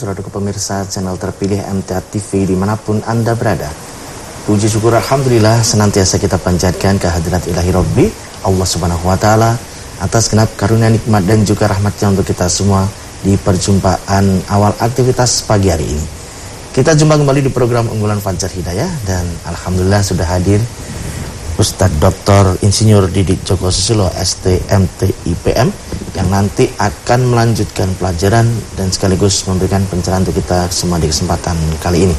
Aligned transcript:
Saudara 0.00 0.24
pemirsa 0.24 0.88
channel 0.88 1.20
terpilih 1.20 1.60
MTA 1.60 2.00
TV 2.00 2.48
di 2.48 2.56
mana 2.56 2.72
pun 2.72 3.04
Anda 3.04 3.36
berada. 3.36 3.68
Puji 4.48 4.64
syukur 4.64 4.96
Alhamdulillah 4.96 5.60
senantiasa 5.60 6.16
kita 6.16 6.40
panjatkan 6.40 6.96
kehadirat 6.96 7.44
ilahi 7.44 7.68
Rabbi 7.68 8.08
Allah 8.48 8.64
Subhanahu 8.64 9.04
Wa 9.04 9.20
Ta'ala 9.20 9.52
atas 10.00 10.32
genap 10.32 10.56
karunia 10.56 10.88
nikmat 10.88 11.20
dan 11.28 11.44
juga 11.44 11.68
rahmatnya 11.68 12.16
untuk 12.16 12.24
kita 12.24 12.48
semua 12.48 12.88
di 13.20 13.36
perjumpaan 13.36 14.48
awal 14.48 14.72
aktivitas 14.80 15.44
pagi 15.44 15.68
hari 15.68 15.84
ini. 15.84 16.04
Kita 16.72 16.96
jumpa 16.96 17.20
kembali 17.20 17.44
di 17.44 17.52
program 17.52 17.92
unggulan 17.92 18.24
Fajar 18.24 18.48
Hidayah 18.48 19.04
dan 19.04 19.28
Alhamdulillah 19.52 20.00
sudah 20.00 20.24
hadir 20.24 20.64
Ustadz 21.60 22.00
Dr. 22.00 22.56
Insinyur 22.64 23.12
Didik 23.12 23.44
Joko 23.44 23.68
Susilo 23.68 24.08
STMT 24.08 25.28
IPM 25.28 25.68
yang 26.16 26.28
nanti 26.32 26.64
akan 26.64 27.20
melanjutkan 27.28 27.92
pelajaran 28.00 28.48
dan 28.80 28.88
sekaligus 28.88 29.44
memberikan 29.44 29.84
pencerahan 29.84 30.24
untuk 30.24 30.40
kita 30.40 30.72
semua 30.72 30.96
di 30.96 31.12
kesempatan 31.12 31.52
kali 31.84 32.08
ini. 32.08 32.16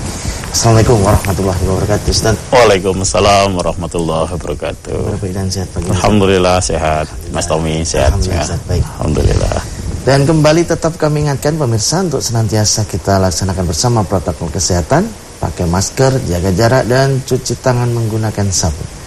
Assalamualaikum 0.53 1.01
warahmatullahi 1.01 1.57
wabarakatuh 1.57 2.13
Ustaz. 2.13 2.37
Waalaikumsalam 2.53 3.57
warahmatullahi 3.57 4.29
wabarakatuh. 4.29 5.17
dan 5.33 5.49
sehat 5.49 5.73
pagi. 5.73 5.89
Alhamdulillah 5.89 6.61
sehat. 6.61 7.09
Mas 7.33 7.49
Tommy 7.49 7.81
sehat. 7.81 8.13
Alhamdulillah 8.13 8.45
sehat 8.45 8.61
baik. 8.69 8.85
Alhamdulillah. 9.01 9.57
Dan 10.05 10.19
kembali 10.29 10.69
tetap 10.69 10.93
kami 11.01 11.25
ingatkan 11.25 11.57
pemirsa 11.57 12.05
untuk 12.05 12.21
senantiasa 12.21 12.85
kita 12.85 13.17
laksanakan 13.17 13.65
bersama 13.65 14.05
protokol 14.05 14.53
kesehatan, 14.53 15.09
pakai 15.41 15.65
masker, 15.65 16.29
jaga 16.29 16.53
jarak 16.53 16.85
dan 16.85 17.25
cuci 17.25 17.57
tangan 17.57 17.89
menggunakan 17.89 18.45
sabun. 18.53 19.00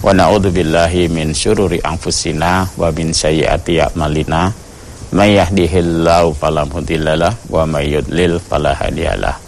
wa 0.05 0.13
na'udzu 0.13 0.53
billahi 0.53 1.09
min 1.09 1.33
syururi 1.33 1.81
anfusina 1.81 2.69
wa 2.77 2.93
min 2.93 3.17
sayyiati 3.17 3.81
a'malina 3.81 4.66
may 5.15 5.39
yahdihillahu 5.39 6.35
fala 6.35 6.67
mudhillalah 6.67 7.35
wa 7.47 7.63
may 7.69 7.95
yudlil 7.95 8.43
fala 8.43 8.75
hadiyalah. 8.75 9.39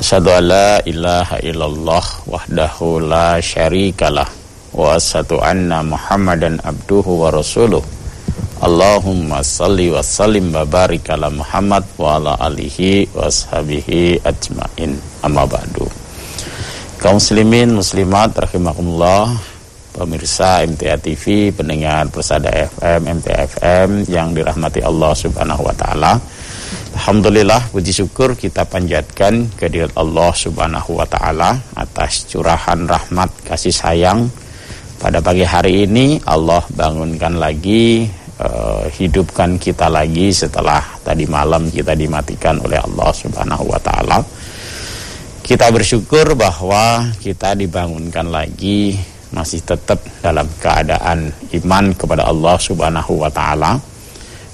Asyhadu 0.00 0.32
an 0.32 0.44
la 0.48 0.70
ilaha 0.88 1.36
illallah 1.44 2.04
wahdahu 2.24 3.04
la 3.04 3.36
syarikalah 3.36 4.24
wa 4.72 4.96
asyhadu 4.96 5.42
anna 5.44 5.84
muhammadan 5.84 6.56
abduhu 6.64 7.20
wa 7.20 7.28
rasuluh. 7.28 7.84
Allahumma 8.60 9.40
salli 9.40 9.88
wa 9.88 10.04
sallim 10.04 10.52
wa 10.52 10.68
barik 10.68 11.08
ala 11.08 11.32
Muhammad 11.32 11.80
wa 11.96 12.20
ala 12.20 12.36
alihi 12.44 13.08
wa 13.16 13.24
ashabihi 13.28 14.20
ajmain. 14.20 15.00
Amma 15.24 15.48
ba'du. 15.48 15.88
Kaum 17.00 17.16
muslimin 17.16 17.72
muslimat 17.72 18.36
rahimakumullah 18.36 19.32
pemirsa 20.00 20.64
MTA 20.64 20.96
TV, 20.96 21.52
pendengar 21.52 22.08
Persada 22.08 22.48
FM, 22.48 23.20
MTA 23.20 23.36
FM 23.44 23.88
yang 24.08 24.32
dirahmati 24.32 24.80
Allah 24.80 25.12
Subhanahu 25.12 25.60
wa 25.60 25.76
taala. 25.76 26.16
Alhamdulillah 26.96 27.68
puji 27.68 27.92
syukur 27.92 28.32
kita 28.32 28.64
panjatkan 28.64 29.52
kehadirat 29.60 29.92
Allah 30.00 30.32
Subhanahu 30.32 30.96
wa 30.96 31.04
taala 31.04 31.60
atas 31.76 32.24
curahan 32.32 32.88
rahmat 32.88 33.30
kasih 33.44 33.74
sayang 33.74 34.26
pada 34.96 35.20
pagi 35.20 35.44
hari 35.44 35.84
ini 35.84 36.18
Allah 36.24 36.64
bangunkan 36.72 37.36
lagi 37.36 38.08
uh, 38.40 38.84
hidupkan 38.90 39.60
kita 39.60 39.86
lagi 39.86 40.32
setelah 40.32 40.80
tadi 41.04 41.28
malam 41.28 41.68
kita 41.68 41.92
dimatikan 41.92 42.56
oleh 42.64 42.80
Allah 42.80 43.10
Subhanahu 43.12 43.64
wa 43.68 43.80
taala. 43.80 44.18
Kita 45.40 45.66
bersyukur 45.74 46.38
bahwa 46.38 47.10
kita 47.18 47.58
dibangunkan 47.58 48.30
lagi 48.30 48.94
masih 49.30 49.62
tetap 49.62 50.02
dalam 50.18 50.46
keadaan 50.58 51.30
iman 51.62 51.94
kepada 51.94 52.26
Allah 52.26 52.56
Subhanahu 52.58 53.22
wa 53.22 53.30
taala 53.30 53.78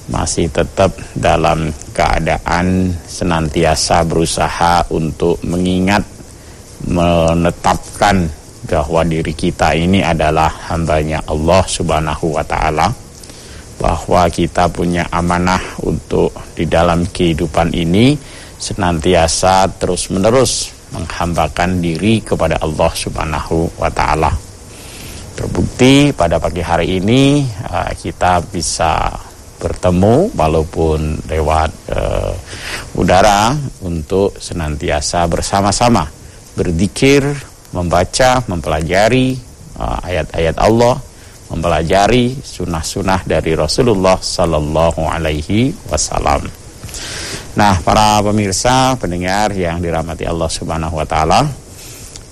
masih 0.07 0.47
tetap 0.47 0.95
dalam 1.19 1.75
keadaan 1.91 2.95
senantiasa 3.11 4.07
berusaha 4.07 4.87
untuk 4.95 5.43
mengingat 5.43 6.05
menetapkan 6.87 8.31
bahwa 8.71 9.03
diri 9.03 9.35
kita 9.35 9.75
ini 9.75 10.05
adalah 10.07 10.71
hambanya 10.71 11.25
Allah 11.27 11.65
Subhanahu 11.67 12.39
wa 12.39 12.45
taala 12.47 12.87
bahwa 13.77 14.29
kita 14.31 14.71
punya 14.71 15.05
amanah 15.11 15.61
untuk 15.85 16.33
di 16.55 16.65
dalam 16.69 17.05
kehidupan 17.09 17.75
ini 17.75 18.17
senantiasa 18.57 19.69
terus-menerus 19.77 20.73
menghambakan 20.95 21.83
diri 21.83 22.23
kepada 22.23 22.63
Allah 22.63 22.91
Subhanahu 22.95 23.69
wa 23.77 23.91
taala 23.91 24.46
Terbukti 25.37 26.17
pada 26.17 26.41
pagi 26.41 26.65
hari 26.65 26.97
ini 26.97 27.45
uh, 27.45 27.93
kita 27.93 28.41
bisa 28.49 29.13
bertemu 29.61 30.33
walaupun 30.33 31.29
lewat 31.29 31.71
uh, 31.93 32.33
udara 32.97 33.53
untuk 33.85 34.33
senantiasa 34.41 35.29
bersama-sama 35.29 36.09
berzikir, 36.57 37.21
membaca, 37.77 38.41
mempelajari 38.49 39.37
uh, 39.77 40.01
ayat-ayat 40.01 40.57
uh, 40.57 40.65
Allah, 40.65 40.97
mempelajari 41.53 42.41
sunnah-sunnah 42.41 43.29
dari 43.29 43.53
Rasulullah 43.53 44.17
Sallallahu 44.17 45.05
Alaihi 45.05 45.69
Wasallam. 45.93 46.49
Nah, 47.61 47.77
para 47.85 48.25
pemirsa, 48.25 48.97
pendengar 48.97 49.53
yang 49.53 49.85
dirahmati 49.85 50.25
Allah 50.25 50.49
Subhanahu 50.49 50.97
Wa 50.97 51.05
Taala, 51.05 51.41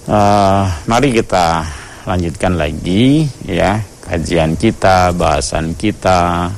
uh, 0.08 0.64
mari 0.88 1.12
kita 1.12 1.83
lanjutkan 2.04 2.60
lagi 2.60 3.24
ya 3.48 3.80
kajian 4.04 4.60
kita, 4.60 5.16
bahasan 5.16 5.72
kita 5.72 6.52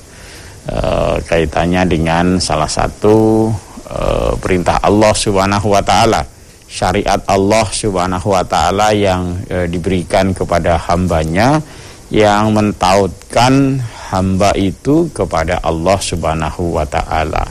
e, 0.66 0.78
kaitannya 1.22 1.86
dengan 1.86 2.26
salah 2.42 2.66
satu 2.66 3.48
e, 3.86 4.00
perintah 4.42 4.82
Allah 4.82 5.14
Subhanahu 5.14 5.70
wa 5.70 5.82
taala, 5.86 6.26
syariat 6.66 7.22
Allah 7.30 7.66
Subhanahu 7.70 8.34
wa 8.34 8.42
taala 8.42 8.90
yang 8.90 9.38
e, 9.46 9.70
diberikan 9.70 10.34
kepada 10.34 10.74
hambanya 10.90 11.62
yang 12.10 12.50
mentautkan 12.50 13.78
hamba 14.10 14.50
itu 14.58 15.06
kepada 15.14 15.62
Allah 15.62 15.98
Subhanahu 16.02 16.74
wa 16.74 16.86
taala. 16.86 17.46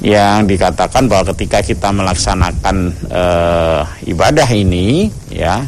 Yang 0.00 0.56
dikatakan 0.56 1.08
bahwa 1.08 1.32
ketika 1.32 1.64
kita 1.64 1.88
melaksanakan 1.92 2.76
e, 3.08 3.24
ibadah 4.12 4.48
ini 4.52 5.08
ya 5.32 5.64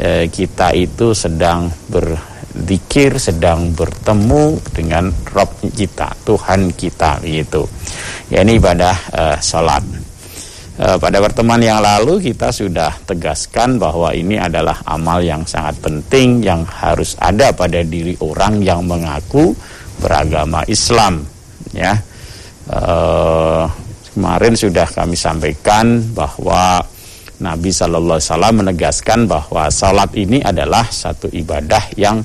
Eh, 0.00 0.32
kita 0.32 0.72
itu 0.72 1.12
sedang 1.12 1.68
berzikir, 1.92 3.20
sedang 3.20 3.76
bertemu 3.76 4.56
dengan 4.72 5.12
Rob 5.28 5.60
kita, 5.60 6.16
Tuhan 6.24 6.72
kita 6.72 7.20
begitu. 7.20 7.68
Ya 8.32 8.40
ini 8.40 8.56
ibadah 8.56 8.96
uh, 9.12 9.36
salat. 9.44 9.84
Uh, 10.80 10.96
pada 10.96 11.20
pertemuan 11.20 11.60
yang 11.60 11.84
lalu 11.84 12.32
kita 12.32 12.48
sudah 12.48 12.96
tegaskan 13.04 13.76
bahwa 13.76 14.16
ini 14.16 14.40
adalah 14.40 14.80
amal 14.88 15.20
yang 15.20 15.44
sangat 15.44 15.76
penting 15.84 16.40
yang 16.40 16.64
harus 16.64 17.12
ada 17.20 17.52
pada 17.52 17.84
diri 17.84 18.16
orang 18.24 18.64
yang 18.64 18.80
mengaku 18.88 19.52
beragama 20.00 20.64
Islam. 20.64 21.20
Ya, 21.76 22.00
uh, 22.72 23.68
kemarin 24.16 24.56
sudah 24.56 24.88
kami 24.88 25.12
sampaikan 25.12 26.00
bahwa 26.16 26.80
Nabi 27.40 27.72
Shallallahu 27.72 28.20
Wasallam 28.20 28.54
menegaskan 28.64 29.24
bahwa 29.24 29.72
salat 29.72 30.12
ini 30.12 30.44
adalah 30.44 30.84
satu 30.84 31.32
ibadah 31.32 31.80
yang 31.96 32.20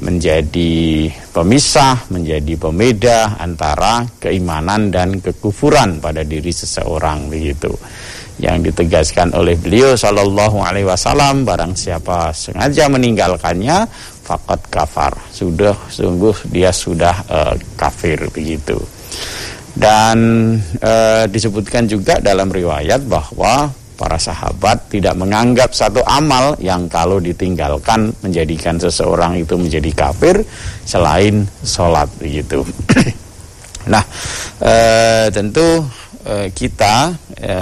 menjadi 0.00 1.08
pemisah, 1.32 2.08
menjadi 2.12 2.56
pembeda 2.60 3.40
antara 3.40 4.04
keimanan 4.20 4.92
dan 4.92 5.20
kekufuran 5.20 6.00
pada 6.00 6.20
diri 6.24 6.52
seseorang 6.52 7.32
begitu. 7.32 7.72
Yang 8.36 8.68
ditegaskan 8.72 9.32
oleh 9.32 9.56
beliau 9.56 9.96
Shallallahu 9.96 10.60
Alaihi 10.60 10.84
Wasallam, 10.84 11.48
barang 11.48 11.72
siapa 11.72 12.36
sengaja 12.36 12.92
meninggalkannya, 12.92 13.88
fakat 14.24 14.60
kafar, 14.68 15.16
sudah 15.32 15.72
sungguh 15.88 16.36
dia 16.52 16.68
sudah 16.68 17.16
uh, 17.32 17.54
kafir 17.80 18.20
begitu. 18.28 18.76
Dan 19.72 20.56
uh, 20.84 21.24
disebutkan 21.28 21.88
juga 21.88 22.20
dalam 22.20 22.52
riwayat 22.52 23.08
bahwa 23.08 23.72
para 23.96 24.20
sahabat 24.20 24.92
tidak 24.92 25.16
menganggap 25.16 25.72
satu 25.72 26.04
amal 26.04 26.54
yang 26.60 26.86
kalau 26.86 27.16
ditinggalkan 27.18 28.12
menjadikan 28.20 28.76
seseorang 28.76 29.40
itu 29.40 29.56
menjadi 29.56 29.90
kafir 29.96 30.44
selain 30.84 31.48
sholat 31.64 32.06
begitu. 32.20 32.60
nah, 33.92 34.04
e, 34.60 34.74
tentu 35.32 35.82
e, 36.22 36.52
kita 36.52 37.16
e, 37.40 37.56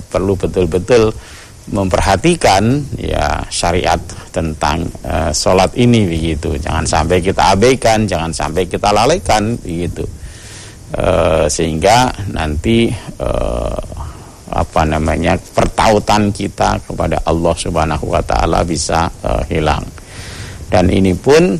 perlu 0.00 0.38
betul-betul 0.38 1.10
memperhatikan 1.72 2.80
ya 2.96 3.44
syariat 3.52 4.00
tentang 4.32 4.88
uh, 5.04 5.32
sholat 5.32 5.72
ini 5.76 6.08
begitu. 6.08 6.56
Jangan 6.56 6.84
sampai 6.88 7.20
kita 7.20 7.52
abaikan, 7.56 8.08
jangan 8.08 8.32
sampai 8.32 8.64
kita 8.64 8.88
lalaikan 8.92 9.56
begitu. 9.60 10.04
Uh, 10.88 11.44
sehingga 11.44 12.08
nanti 12.32 12.88
uh, 13.20 13.76
apa 14.58 14.82
namanya 14.82 15.38
pertautan 15.54 16.34
kita 16.34 16.82
kepada 16.82 17.22
Allah 17.22 17.54
Subhanahu 17.54 18.10
wa 18.10 18.22
taala 18.26 18.66
bisa 18.66 19.06
uh, 19.22 19.42
hilang. 19.46 19.86
Dan 20.68 20.90
ini 20.90 21.14
pun 21.14 21.54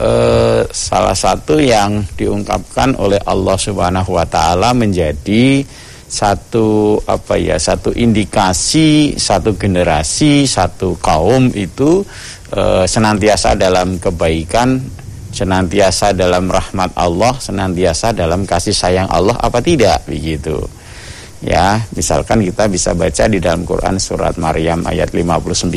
uh, 0.00 0.60
salah 0.72 1.14
satu 1.14 1.60
yang 1.60 2.02
diungkapkan 2.16 2.96
oleh 2.96 3.20
Allah 3.28 3.56
Subhanahu 3.60 4.16
wa 4.16 4.24
taala 4.24 4.72
menjadi 4.72 5.62
satu 6.08 6.96
apa 7.04 7.36
ya 7.36 7.60
satu 7.60 7.92
indikasi 7.92 9.12
satu 9.20 9.52
generasi 9.60 10.48
satu 10.48 10.96
kaum 11.04 11.52
itu 11.52 12.00
e, 12.48 12.88
senantiasa 12.88 13.52
dalam 13.52 14.00
kebaikan 14.00 14.80
senantiasa 15.28 16.16
dalam 16.16 16.48
rahmat 16.48 16.96
Allah 16.96 17.36
senantiasa 17.36 18.16
dalam 18.16 18.48
kasih 18.48 18.72
sayang 18.72 19.04
Allah 19.12 19.36
apa 19.36 19.60
tidak 19.60 20.00
begitu 20.08 20.56
ya 21.44 21.82
misalkan 21.94 22.42
kita 22.42 22.66
bisa 22.66 22.94
baca 22.98 23.24
di 23.30 23.38
dalam 23.38 23.62
Quran 23.62 23.96
surat 24.02 24.34
Maryam 24.36 24.82
ayat 24.86 25.14
59 25.14 25.70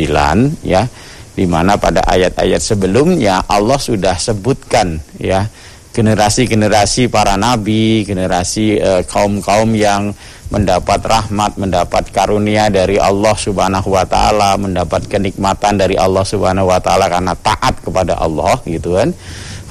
ya 0.65 0.85
di 1.31 1.45
mana 1.47 1.79
pada 1.79 2.03
ayat-ayat 2.05 2.59
sebelumnya 2.59 3.45
Allah 3.47 3.79
sudah 3.79 4.19
sebutkan 4.19 4.99
ya 5.21 5.47
generasi-generasi 5.91 7.11
para 7.11 7.35
nabi, 7.35 8.07
generasi 8.07 8.79
eh, 8.79 9.03
kaum-kaum 9.03 9.75
yang 9.75 10.15
mendapat 10.51 10.99
rahmat, 11.03 11.55
mendapat 11.55 12.11
karunia 12.11 12.67
dari 12.67 12.99
Allah 12.99 13.35
Subhanahu 13.35 13.95
wa 13.95 14.03
taala, 14.03 14.59
mendapat 14.59 15.07
kenikmatan 15.07 15.79
dari 15.79 15.95
Allah 15.95 16.23
Subhanahu 16.27 16.67
wa 16.67 16.79
taala 16.79 17.07
karena 17.07 17.35
taat 17.39 17.79
kepada 17.79 18.19
Allah 18.19 18.59
gitu 18.67 18.99
kan. 18.99 19.15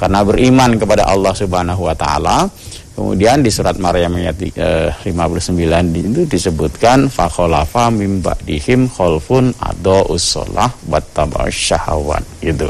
Karena 0.01 0.25
beriman 0.25 0.81
kepada 0.81 1.05
Allah 1.05 1.37
Subhanahu 1.37 1.85
wa 1.85 1.93
taala. 1.93 2.49
Kemudian 3.00 3.41
di 3.41 3.49
surat 3.49 3.81
Maryam 3.81 4.12
ayat 4.20 4.37
eh, 4.44 4.93
59 4.93 5.56
itu 6.05 6.29
disebutkan 6.29 7.08
fakholafa 7.08 7.88
mim 7.88 8.20
ba'dihim 8.20 8.93
khalfun 8.93 9.56
ado 9.56 10.05
shalah 10.20 10.69
wattaba'us 10.85 11.49
syahawat 11.56 12.20
gitu 12.44 12.69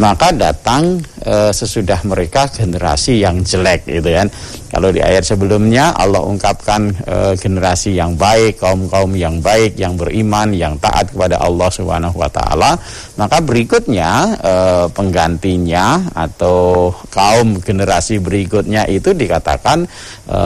maka 0.00 0.32
datang 0.32 0.96
e, 1.20 1.52
sesudah 1.52 2.00
mereka 2.08 2.48
generasi 2.48 3.20
yang 3.20 3.44
jelek 3.44 3.84
gitu 3.84 4.08
kan. 4.08 4.32
Kalau 4.72 4.88
di 4.88 5.04
ayat 5.04 5.28
sebelumnya 5.28 5.92
Allah 5.92 6.24
ungkapkan 6.24 6.88
e, 7.04 7.16
generasi 7.36 8.00
yang 8.00 8.16
baik, 8.16 8.64
kaum-kaum 8.64 9.12
yang 9.12 9.44
baik, 9.44 9.76
yang 9.76 10.00
beriman, 10.00 10.56
yang 10.56 10.80
taat 10.80 11.12
kepada 11.12 11.36
Allah 11.44 11.68
Subhanahu 11.68 12.16
wa 12.16 12.32
taala, 12.32 12.80
maka 13.20 13.44
berikutnya 13.44 14.40
e, 14.40 14.54
penggantinya 14.96 16.08
atau 16.16 16.88
kaum 17.12 17.60
generasi 17.60 18.24
berikutnya 18.24 18.88
itu 18.88 19.12
dikatakan 19.12 19.84
e, 20.24 20.40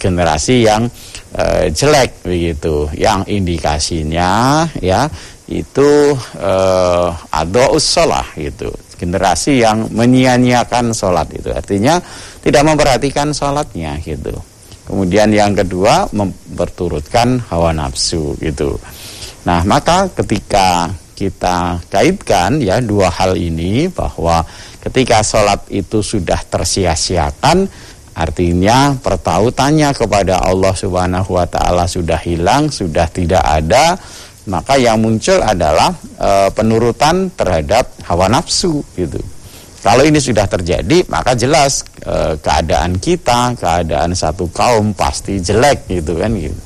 generasi 0.00 0.64
yang 0.64 0.88
e, 1.36 1.68
jelek 1.76 2.24
begitu, 2.24 2.88
yang 2.96 3.20
indikasinya 3.28 4.64
ya 4.80 5.04
itu 5.50 6.16
eh, 6.40 7.08
adous 7.36 7.84
sholah 7.84 8.24
gitu 8.40 8.72
generasi 8.96 9.62
yang 9.62 9.90
menyia-nyiakan 9.90 10.94
sholat 10.94 11.28
itu. 11.34 11.50
Artinya 11.50 12.00
tidak 12.40 12.62
memperhatikan 12.64 13.34
sholatnya 13.34 13.98
gitu. 14.02 14.32
Kemudian 14.84 15.32
yang 15.32 15.56
kedua 15.56 16.08
memperturutkan 16.12 17.40
hawa 17.48 17.72
nafsu 17.72 18.36
gitu. 18.36 18.76
Nah 19.48 19.64
maka 19.64 20.12
ketika 20.12 20.92
kita 21.14 21.78
kaitkan 21.88 22.58
ya 22.58 22.82
dua 22.82 23.08
hal 23.08 23.38
ini 23.38 23.86
bahwa 23.88 24.42
ketika 24.82 25.22
sholat 25.22 25.62
itu 25.70 26.02
sudah 26.02 26.42
tersia-siakan 26.42 27.70
artinya 28.14 28.94
pertautannya 28.98 29.90
kepada 29.94 30.42
Allah 30.42 30.74
Subhanahu 30.74 31.34
wa 31.34 31.46
taala 31.50 31.86
sudah 31.90 32.18
hilang 32.22 32.70
sudah 32.70 33.10
tidak 33.10 33.42
ada 33.42 33.98
maka 34.44 34.76
yang 34.76 35.00
muncul 35.00 35.40
adalah 35.40 35.92
e, 36.20 36.52
penurutan 36.52 37.32
terhadap 37.32 37.88
hawa 38.04 38.28
nafsu 38.28 38.84
gitu. 38.96 39.20
Kalau 39.84 40.00
ini 40.00 40.16
sudah 40.16 40.48
terjadi, 40.48 41.04
maka 41.12 41.36
jelas 41.36 41.84
e, 42.00 42.36
keadaan 42.40 42.96
kita, 43.00 43.56
keadaan 43.56 44.12
satu 44.12 44.48
kaum 44.52 44.92
pasti 44.92 45.40
jelek 45.40 45.88
gitu 45.88 46.20
kan 46.20 46.32
gitu. 46.36 46.60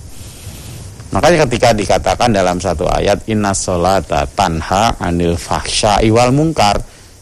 Makanya 1.08 1.48
ketika 1.48 1.72
dikatakan 1.72 2.28
dalam 2.36 2.60
satu 2.60 2.84
ayat 2.84 3.24
inna 3.32 3.56
sholata 3.56 4.28
tanha 4.28 4.92
anil 5.00 5.40
fahsya 5.40 6.04
iwal 6.04 6.34
mungkar 6.36 6.76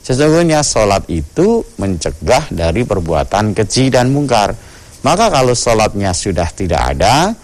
Sesungguhnya 0.06 0.62
sholat 0.62 1.02
itu 1.10 1.66
mencegah 1.82 2.46
dari 2.54 2.86
perbuatan 2.86 3.58
keji 3.58 3.90
dan 3.90 4.14
mungkar 4.14 4.54
Maka 5.02 5.30
kalau 5.34 5.50
sholatnya 5.50 6.14
sudah 6.14 6.46
tidak 6.54 6.94
ada 6.94 7.34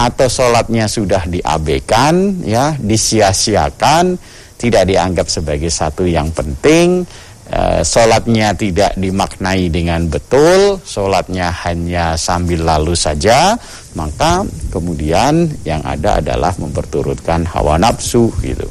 atau 0.00 0.32
sholatnya 0.32 0.88
sudah 0.88 1.28
diabaikan, 1.28 2.40
ya, 2.40 2.72
disia-siakan, 2.80 4.16
tidak 4.56 4.88
dianggap 4.88 5.28
sebagai 5.28 5.68
satu 5.68 6.08
yang 6.08 6.32
penting, 6.32 7.04
e, 7.44 7.84
sholatnya 7.84 8.56
tidak 8.56 8.96
dimaknai 8.96 9.68
dengan 9.68 10.08
betul, 10.08 10.80
sholatnya 10.80 11.52
hanya 11.68 12.16
sambil 12.16 12.64
lalu 12.64 12.96
saja, 12.96 13.60
maka 13.92 14.40
kemudian 14.72 15.52
yang 15.68 15.84
ada 15.84 16.24
adalah 16.24 16.56
memperturutkan 16.56 17.44
hawa 17.52 17.76
nafsu 17.76 18.32
gitu. 18.40 18.68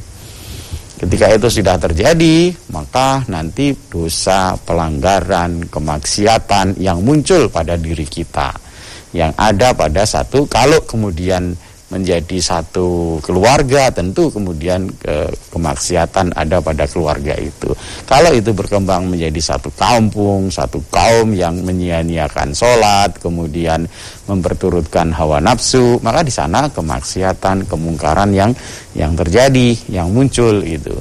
Ketika 1.00 1.31
itu 1.31 1.48
sudah 1.48 1.80
terjadi, 1.80 2.52
maka 2.76 3.24
nanti 3.31 3.72
dosa, 3.88 4.60
pelanggaran, 4.60 5.72
kemaksiatan 5.72 6.76
yang 6.76 7.00
muncul 7.00 7.48
pada 7.48 7.80
diri 7.80 8.04
kita 8.04 8.69
yang 9.15 9.33
ada 9.38 9.73
pada 9.73 10.06
satu 10.06 10.45
kalau 10.45 10.77
kemudian 10.85 11.57
menjadi 11.89 12.38
satu 12.38 13.17
keluarga 13.25 13.89
tentu 13.89 14.29
kemudian 14.29 14.85
ke, 15.01 15.25
kemaksiatan 15.50 16.29
ada 16.38 16.61
pada 16.61 16.85
keluarga 16.85 17.33
itu. 17.41 17.73
Kalau 18.06 18.29
itu 18.29 18.53
berkembang 18.53 19.09
menjadi 19.09 19.41
satu 19.41 19.73
kampung, 19.73 20.53
satu 20.53 20.77
kaum 20.94 21.33
yang 21.33 21.57
menyia-nyiakan 21.65 22.53
sholat, 22.53 23.17
kemudian 23.17 23.89
memperturutkan 24.29 25.09
hawa 25.09 25.41
nafsu, 25.41 25.97
maka 26.06 26.21
di 26.21 26.29
sana 26.29 26.69
kemaksiatan, 26.69 27.65
kemungkaran 27.65 28.29
yang 28.38 28.53
yang 28.94 29.17
terjadi, 29.17 29.73
yang 29.89 30.13
muncul 30.13 30.61
itu 30.61 30.94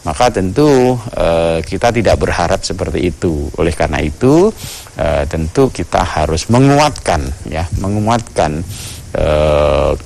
maka 0.00 0.32
tentu 0.32 0.96
e, 1.12 1.60
kita 1.60 1.92
tidak 1.92 2.16
berharap 2.16 2.64
seperti 2.64 3.12
itu. 3.12 3.52
Oleh 3.60 3.76
karena 3.76 4.00
itu 4.00 4.48
e, 5.00 5.24
tentu 5.24 5.72
kita 5.72 6.04
harus 6.04 6.52
menguatkan 6.52 7.24
ya, 7.48 7.64
menguatkan 7.80 8.60
e, 9.16 9.26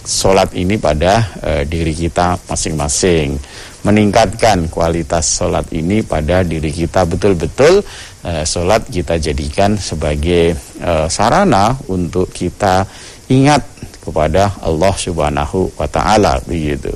sholat 0.07 0.55
ini 0.55 0.79
pada 0.79 1.35
e, 1.43 1.51
diri 1.67 1.91
kita 1.91 2.39
masing-masing, 2.47 3.35
meningkatkan 3.83 4.71
kualitas 4.71 5.43
sholat 5.43 5.67
ini 5.75 6.07
pada 6.07 6.47
diri 6.47 6.71
kita 6.71 7.03
betul-betul 7.11 7.83
e, 8.23 8.47
sholat 8.47 8.87
kita 8.87 9.19
jadikan 9.19 9.75
sebagai 9.75 10.55
e, 10.79 10.93
sarana 11.11 11.75
untuk 11.91 12.31
kita 12.31 12.87
ingat 13.27 13.67
kepada 14.05 14.53
Allah 14.61 14.95
Subhanahu 14.95 15.73
wa 15.75 15.89
taala 15.89 16.39
begitu. 16.45 16.93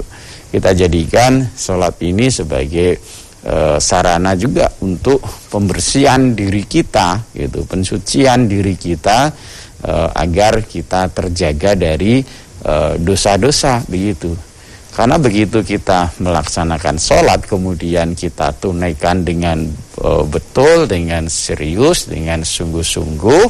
Kita 0.48 0.72
jadikan 0.72 1.44
sholat 1.56 2.00
ini 2.00 2.32
sebagai 2.32 2.96
e, 3.42 3.78
sarana 3.78 4.34
juga 4.34 4.70
untuk 4.82 5.22
pembersihan 5.50 6.34
diri 6.34 6.64
kita, 6.66 7.32
gitu, 7.34 7.64
pensucian 7.64 8.50
diri 8.50 8.74
kita 8.74 9.30
e, 9.82 9.92
agar 10.14 10.64
kita 10.66 11.10
terjaga 11.12 11.78
dari 11.78 12.20
eh, 12.58 12.94
dosa-dosa 12.98 13.86
begitu. 13.86 14.34
Karena 14.90 15.14
begitu 15.14 15.62
kita 15.62 16.10
melaksanakan 16.18 16.98
sholat, 16.98 17.46
kemudian 17.46 18.18
kita 18.18 18.50
tunaikan 18.58 19.22
dengan 19.22 19.62
e, 19.94 20.08
betul, 20.26 20.90
dengan 20.90 21.30
serius, 21.30 22.10
dengan 22.10 22.42
sungguh-sungguh, 22.42 23.44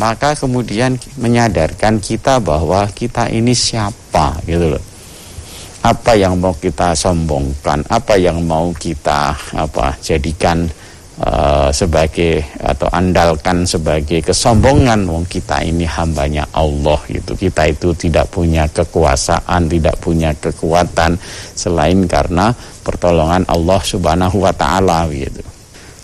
maka 0.00 0.32
kemudian 0.38 0.96
menyadarkan 1.20 2.00
kita 2.00 2.40
bahwa 2.40 2.88
kita 2.88 3.28
ini 3.28 3.52
siapa, 3.52 4.40
gitu 4.48 4.78
loh 4.78 4.89
apa 5.80 6.12
yang 6.12 6.36
mau 6.36 6.52
kita 6.52 6.92
sombongkan, 6.92 7.80
apa 7.88 8.14
yang 8.20 8.44
mau 8.44 8.68
kita 8.76 9.32
apa 9.56 9.96
jadikan 10.04 10.68
uh, 11.24 11.72
sebagai 11.72 12.44
atau 12.60 12.84
andalkan 12.92 13.64
sebagai 13.64 14.20
kesombongan 14.20 15.08
wong 15.08 15.24
kita 15.24 15.64
ini 15.64 15.88
hambanya 15.88 16.44
Allah 16.52 17.00
gitu. 17.08 17.32
Kita 17.32 17.64
itu 17.64 17.96
tidak 17.96 18.28
punya 18.28 18.68
kekuasaan, 18.68 19.72
tidak 19.72 19.96
punya 20.04 20.36
kekuatan 20.36 21.16
selain 21.56 22.04
karena 22.04 22.52
pertolongan 22.84 23.48
Allah 23.48 23.80
Subhanahu 23.80 24.44
wa 24.44 24.52
taala 24.52 25.08
gitu. 25.08 25.40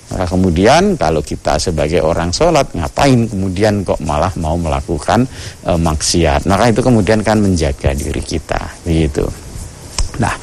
Maka 0.07 0.25
kemudian 0.31 0.95
kalau 0.95 1.19
kita 1.19 1.59
sebagai 1.59 1.99
orang 1.99 2.31
sholat 2.31 2.71
ngapain 2.79 3.27
kemudian 3.27 3.83
kok 3.83 3.99
malah 4.07 4.31
mau 4.39 4.55
melakukan 4.55 5.27
e, 5.67 5.71
maksiat. 5.75 6.47
Maka 6.47 6.71
itu 6.71 6.79
kemudian 6.79 7.27
kan 7.27 7.43
menjaga 7.43 7.91
diri 7.91 8.23
kita 8.23 8.71
gitu. 8.87 9.27
Nah, 10.17 10.35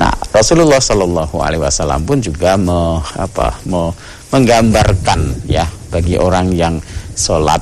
nah 0.00 0.12
Rasulullah 0.32 0.80
Shallallahu 0.80 1.36
Alaihi 1.40 1.60
Wasallam 1.60 2.04
pun 2.08 2.18
juga 2.20 2.56
me, 2.56 3.00
apa, 3.16 3.52
me, 3.68 3.92
menggambarkan 4.32 5.48
ya 5.48 5.64
bagi 5.88 6.20
orang 6.20 6.52
yang 6.52 6.76
sholat 7.16 7.60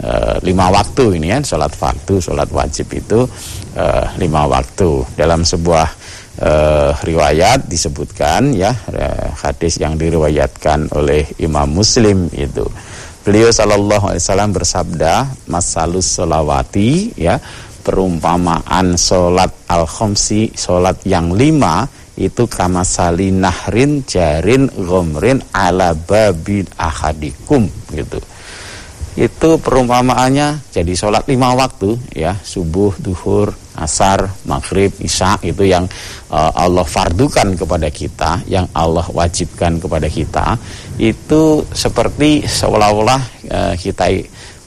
e, 0.00 0.10
lima 0.44 0.72
waktu 0.72 1.20
ini 1.20 1.32
kan 1.32 1.42
sholat 1.44 1.72
fardu, 1.72 2.20
sholat 2.20 2.48
wajib 2.52 2.88
itu 2.92 3.24
e, 3.76 3.84
lima 4.20 4.48
waktu. 4.48 5.04
Dalam 5.16 5.44
sebuah 5.44 5.88
e, 6.40 6.50
riwayat 7.04 7.68
disebutkan 7.68 8.56
ya 8.56 8.72
hadis 9.40 9.80
yang 9.80 9.96
diriwayatkan 10.00 10.92
oleh 10.96 11.24
Imam 11.40 11.68
Muslim 11.68 12.28
itu. 12.32 12.64
Beliau 13.26 13.50
Shallallahu 13.50 14.14
Alaihi 14.14 14.22
Wasallam 14.22 14.54
bersabda 14.54 15.12
masalus 15.50 16.06
solawati 16.14 17.10
ya 17.18 17.42
perumpamaan 17.86 18.98
sholat 18.98 19.70
al-khomsi, 19.70 20.50
sholat 20.58 21.06
yang 21.06 21.30
lima, 21.30 21.86
itu 22.18 22.50
kama 22.50 22.82
nahrin 23.30 24.02
jarin 24.02 24.66
gomrin 24.74 25.38
ala 25.54 25.94
babin 25.94 26.66
ahadikum 26.74 27.70
gitu. 27.94 28.18
Itu 29.16 29.56
perumpamaannya 29.62 30.68
jadi 30.74 30.92
sholat 30.92 31.24
lima 31.30 31.56
waktu 31.56 31.96
ya, 32.12 32.36
subuh, 32.36 32.92
duhur, 33.00 33.48
asar, 33.78 34.28
maghrib, 34.44 34.92
isya 35.00 35.40
itu 35.40 35.64
yang 35.64 35.88
uh, 36.28 36.52
Allah 36.52 36.84
fardukan 36.84 37.56
kepada 37.56 37.88
kita, 37.88 38.44
yang 38.44 38.68
Allah 38.76 39.08
wajibkan 39.08 39.80
kepada 39.80 40.08
kita, 40.12 40.60
itu 41.00 41.64
seperti 41.72 42.44
seolah-olah 42.44 43.22
uh, 43.48 43.74
kita 43.76 44.04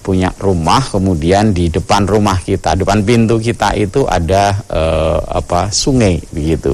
punya 0.09 0.33
rumah 0.41 0.81
kemudian 0.81 1.53
di 1.53 1.69
depan 1.69 2.09
rumah 2.09 2.41
kita 2.41 2.73
depan 2.73 3.05
pintu 3.05 3.37
kita 3.37 3.77
itu 3.77 4.09
ada 4.09 4.57
uh, 4.65 5.21
apa 5.37 5.69
sungai 5.69 6.17
begitu. 6.33 6.73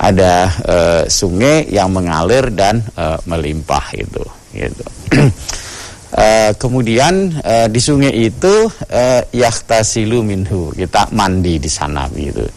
Ada 0.00 0.32
uh, 0.64 1.02
sungai 1.04 1.68
yang 1.68 1.92
mengalir 1.92 2.48
dan 2.56 2.80
uh, 2.96 3.20
melimpah 3.28 3.84
itu 3.92 4.24
gitu. 4.56 4.84
Uh, 6.16 6.56
kemudian 6.62 7.36
uh, 7.44 7.68
di 7.68 7.80
sungai 7.84 8.16
itu 8.16 8.72
uh, 8.72 9.20
yahtasilu 9.28 10.24
minhu 10.24 10.72
kita 10.72 11.12
mandi 11.12 11.60
di 11.60 11.68
sana 11.68 12.08
begitu. 12.08 12.48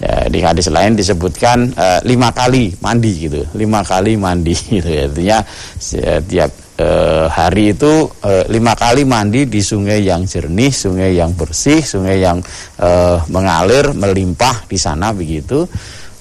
Ya, 0.00 0.26
di 0.32 0.42
hadis 0.42 0.66
lain 0.66 0.96
disebutkan 0.96 1.76
uh, 1.76 2.00
lima 2.08 2.32
kali 2.32 2.72
mandi 2.80 3.28
gitu. 3.28 3.44
Lima 3.52 3.84
kali 3.84 4.16
mandi 4.16 4.56
gitu. 4.80 4.88
Artinya 4.88 5.44
setiap 5.76 6.61
eh, 6.82 7.26
hari 7.30 7.78
itu 7.78 8.10
eh, 8.26 8.44
lima 8.50 8.74
kali 8.74 9.06
mandi 9.06 9.46
di 9.46 9.62
sungai 9.62 10.02
yang 10.02 10.26
jernih, 10.26 10.74
sungai 10.74 11.14
yang 11.14 11.30
bersih, 11.38 11.78
sungai 11.78 12.18
yang 12.18 12.42
eh, 12.82 13.18
mengalir, 13.30 13.94
melimpah 13.94 14.66
di 14.66 14.74
sana 14.74 15.14
begitu. 15.14 15.62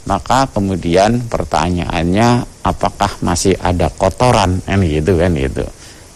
Maka 0.05 0.49
kemudian 0.49 1.29
pertanyaannya 1.29 2.61
apakah 2.65 3.21
masih 3.21 3.53
ada 3.61 3.89
kotoran 3.89 4.61
kan 4.65 4.81
gitu 4.81 5.17
kan 5.17 5.33
gitu. 5.33 5.65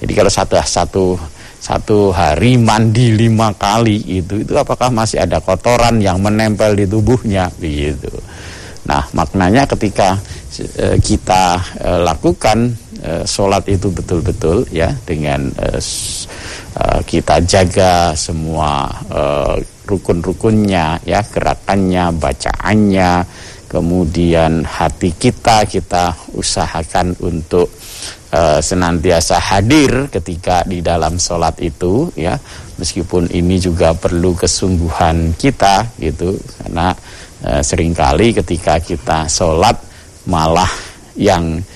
Jadi 0.01 0.11
kalau 0.13 0.31
satu 0.31 0.55
satu 0.61 1.05
satu 1.65 2.13
hari 2.13 2.61
mandi 2.61 3.09
lima 3.17 3.49
kali 3.57 4.21
itu 4.21 4.45
itu 4.45 4.53
apakah 4.53 4.93
masih 4.93 5.25
ada 5.25 5.41
kotoran 5.41 5.97
yang 5.97 6.21
menempel 6.21 6.77
di 6.77 6.85
tubuhnya 6.85 7.49
begitu. 7.57 8.13
Nah 8.85 9.01
maknanya 9.17 9.65
ketika 9.65 10.13
eh, 10.77 10.97
kita 11.01 11.57
eh, 11.81 11.99
lakukan 12.05 12.69
uh, 13.05 13.23
sholat 13.23 13.63
itu 13.69 13.93
betul-betul 13.93 14.65
ya 14.73 14.89
dengan 15.05 15.47
uh, 15.61 15.79
kita 17.05 17.39
jaga 17.45 18.17
semua 18.17 18.89
uh, 19.13 19.55
rukun-rukunnya 19.85 21.05
ya 21.05 21.21
gerakannya 21.21 22.11
bacaannya. 22.17 23.13
Kemudian 23.65 24.63
hati 24.63 25.11
kita 25.11 25.67
kita 25.67 26.15
usahakan 26.37 27.17
untuk 27.19 27.67
uh, 28.31 28.61
senantiasa 28.61 29.35
hadir 29.41 30.07
ketika 30.07 30.63
di 30.63 30.79
dalam 30.79 31.19
sholat 31.19 31.59
itu 31.59 32.09
ya. 32.17 32.37
Meskipun 32.75 33.31
ini 33.31 33.55
juga 33.55 33.95
perlu 33.95 34.35
kesungguhan 34.35 35.35
kita 35.35 35.91
gitu. 35.99 36.35
Karena 36.61 36.91
uh, 37.43 37.61
sering 37.63 37.91
kali 37.91 38.35
ketika 38.35 38.79
kita 38.79 39.27
sholat 39.27 39.75
malah 40.27 40.69
yang 41.15 41.59
Eh, 41.59 41.74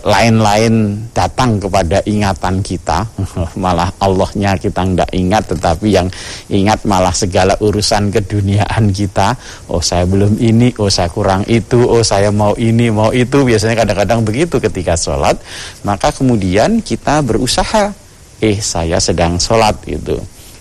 lain-lain 0.00 1.04
datang 1.12 1.60
kepada 1.60 2.00
ingatan 2.08 2.64
kita. 2.64 3.04
Malah 3.62 3.92
Allahnya 4.00 4.56
kita 4.56 4.82
tidak 4.88 5.10
ingat 5.12 5.42
tetapi 5.52 5.88
yang 5.92 6.08
ingat 6.48 6.80
malah 6.88 7.12
segala 7.12 7.52
urusan 7.60 8.08
keduniaan 8.08 8.88
kita. 8.88 9.36
Oh 9.68 9.84
saya 9.84 10.08
belum 10.08 10.40
ini 10.40 10.72
oh 10.80 10.88
saya 10.88 11.12
kurang 11.12 11.44
itu 11.44 11.84
oh 11.84 12.00
saya 12.00 12.32
mau 12.32 12.56
ini 12.56 12.88
mau 12.88 13.12
itu. 13.12 13.44
Biasanya 13.44 13.84
kadang-kadang 13.84 14.24
begitu 14.24 14.56
ketika 14.56 14.96
sholat. 14.96 15.36
Maka 15.84 16.08
kemudian 16.08 16.80
kita 16.80 17.20
berusaha 17.20 17.92
eh 18.40 18.56
saya 18.56 18.96
sedang 18.96 19.36
sholat 19.36 19.76
gitu 19.84 20.16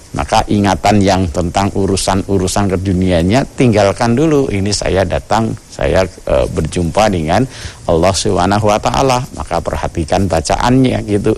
maka 0.09 0.41
ingatan 0.49 0.97
yang 1.05 1.29
tentang 1.29 1.69
urusan-urusan 1.77 2.65
kedunianya 2.73 3.45
tinggalkan 3.53 4.17
dulu. 4.17 4.49
Ini 4.49 4.73
saya 4.73 5.05
datang 5.05 5.53
saya 5.69 6.01
e, 6.05 6.49
berjumpa 6.49 7.13
dengan 7.13 7.45
Allah 7.85 8.13
Subhanahu 8.13 8.65
wa 8.65 8.79
taala. 8.81 9.21
Maka 9.37 9.61
perhatikan 9.61 10.25
bacaannya 10.25 10.97
gitu. 11.05 11.37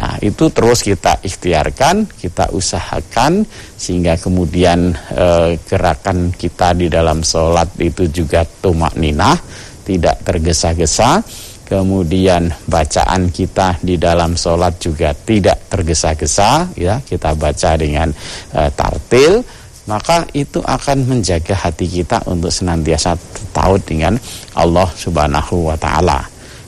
Nah 0.00 0.16
itu 0.24 0.48
terus 0.48 0.80
kita 0.80 1.20
ikhtiarkan 1.20 2.08
kita 2.16 2.52
usahakan 2.56 3.44
sehingga 3.76 4.16
kemudian 4.16 4.96
e, 5.12 5.26
gerakan 5.68 6.32
kita 6.32 6.72
di 6.72 6.88
dalam 6.88 7.20
sholat 7.20 7.68
itu 7.80 8.08
juga 8.08 8.48
tumak 8.48 8.96
ninah 8.96 9.36
tidak 9.84 10.24
tergesa-gesa 10.26 11.22
kemudian 11.66 12.48
bacaan 12.70 13.28
kita 13.34 13.82
di 13.82 13.98
dalam 13.98 14.38
sholat 14.38 14.78
juga 14.78 15.10
tidak 15.12 15.66
tergesa-gesa 15.66 16.70
ya 16.78 17.02
kita 17.02 17.34
baca 17.34 17.74
dengan 17.74 18.08
uh, 18.54 18.70
tartil 18.70 19.42
maka 19.86 20.26
itu 20.34 20.58
akan 20.62 21.06
menjaga 21.06 21.54
hati 21.54 21.86
kita 21.86 22.22
untuk 22.26 22.50
senantiasa 22.50 23.14
tahu 23.54 23.78
dengan 23.86 24.18
Allah 24.58 24.90
Subhanahu 24.90 25.70
wa 25.70 25.78
taala. 25.78 26.26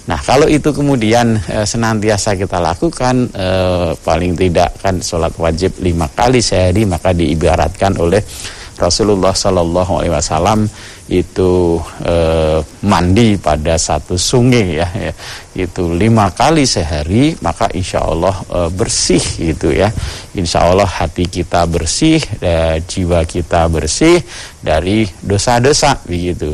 Nah, 0.08 0.16
kalau 0.24 0.48
itu 0.48 0.72
kemudian 0.72 1.36
e, 1.36 1.68
senantiasa 1.68 2.32
kita 2.32 2.56
lakukan 2.56 3.28
e, 3.28 3.48
paling 4.00 4.32
tidak 4.40 4.72
kan 4.80 4.96
sholat 5.04 5.34
wajib 5.36 5.76
lima 5.84 6.08
kali 6.08 6.40
sehari 6.40 6.88
maka 6.88 7.12
diibaratkan 7.12 7.92
oleh 8.00 8.24
Rasulullah 8.80 9.36
Shallallahu 9.36 10.00
Alaihi 10.00 10.14
Wasallam 10.14 10.64
itu 11.08 11.80
e, 12.04 12.16
mandi 12.84 13.40
pada 13.40 13.80
satu 13.80 14.20
sungai 14.20 14.76
ya, 14.76 14.88
ya. 14.92 15.12
Itu 15.56 15.96
lima 15.96 16.28
kali 16.30 16.68
sehari 16.68 17.32
maka 17.40 17.72
insya 17.72 18.04
Allah 18.04 18.36
e, 18.44 18.58
bersih 18.68 19.24
gitu 19.40 19.72
ya. 19.72 19.88
Insya 20.36 20.68
Allah 20.68 20.84
hati 20.84 21.24
kita 21.24 21.64
bersih 21.64 22.20
e, 22.20 22.84
jiwa 22.84 23.24
kita 23.24 23.72
bersih 23.72 24.20
dari 24.60 25.08
dosa-dosa 25.24 25.96
begitu. 26.04 26.52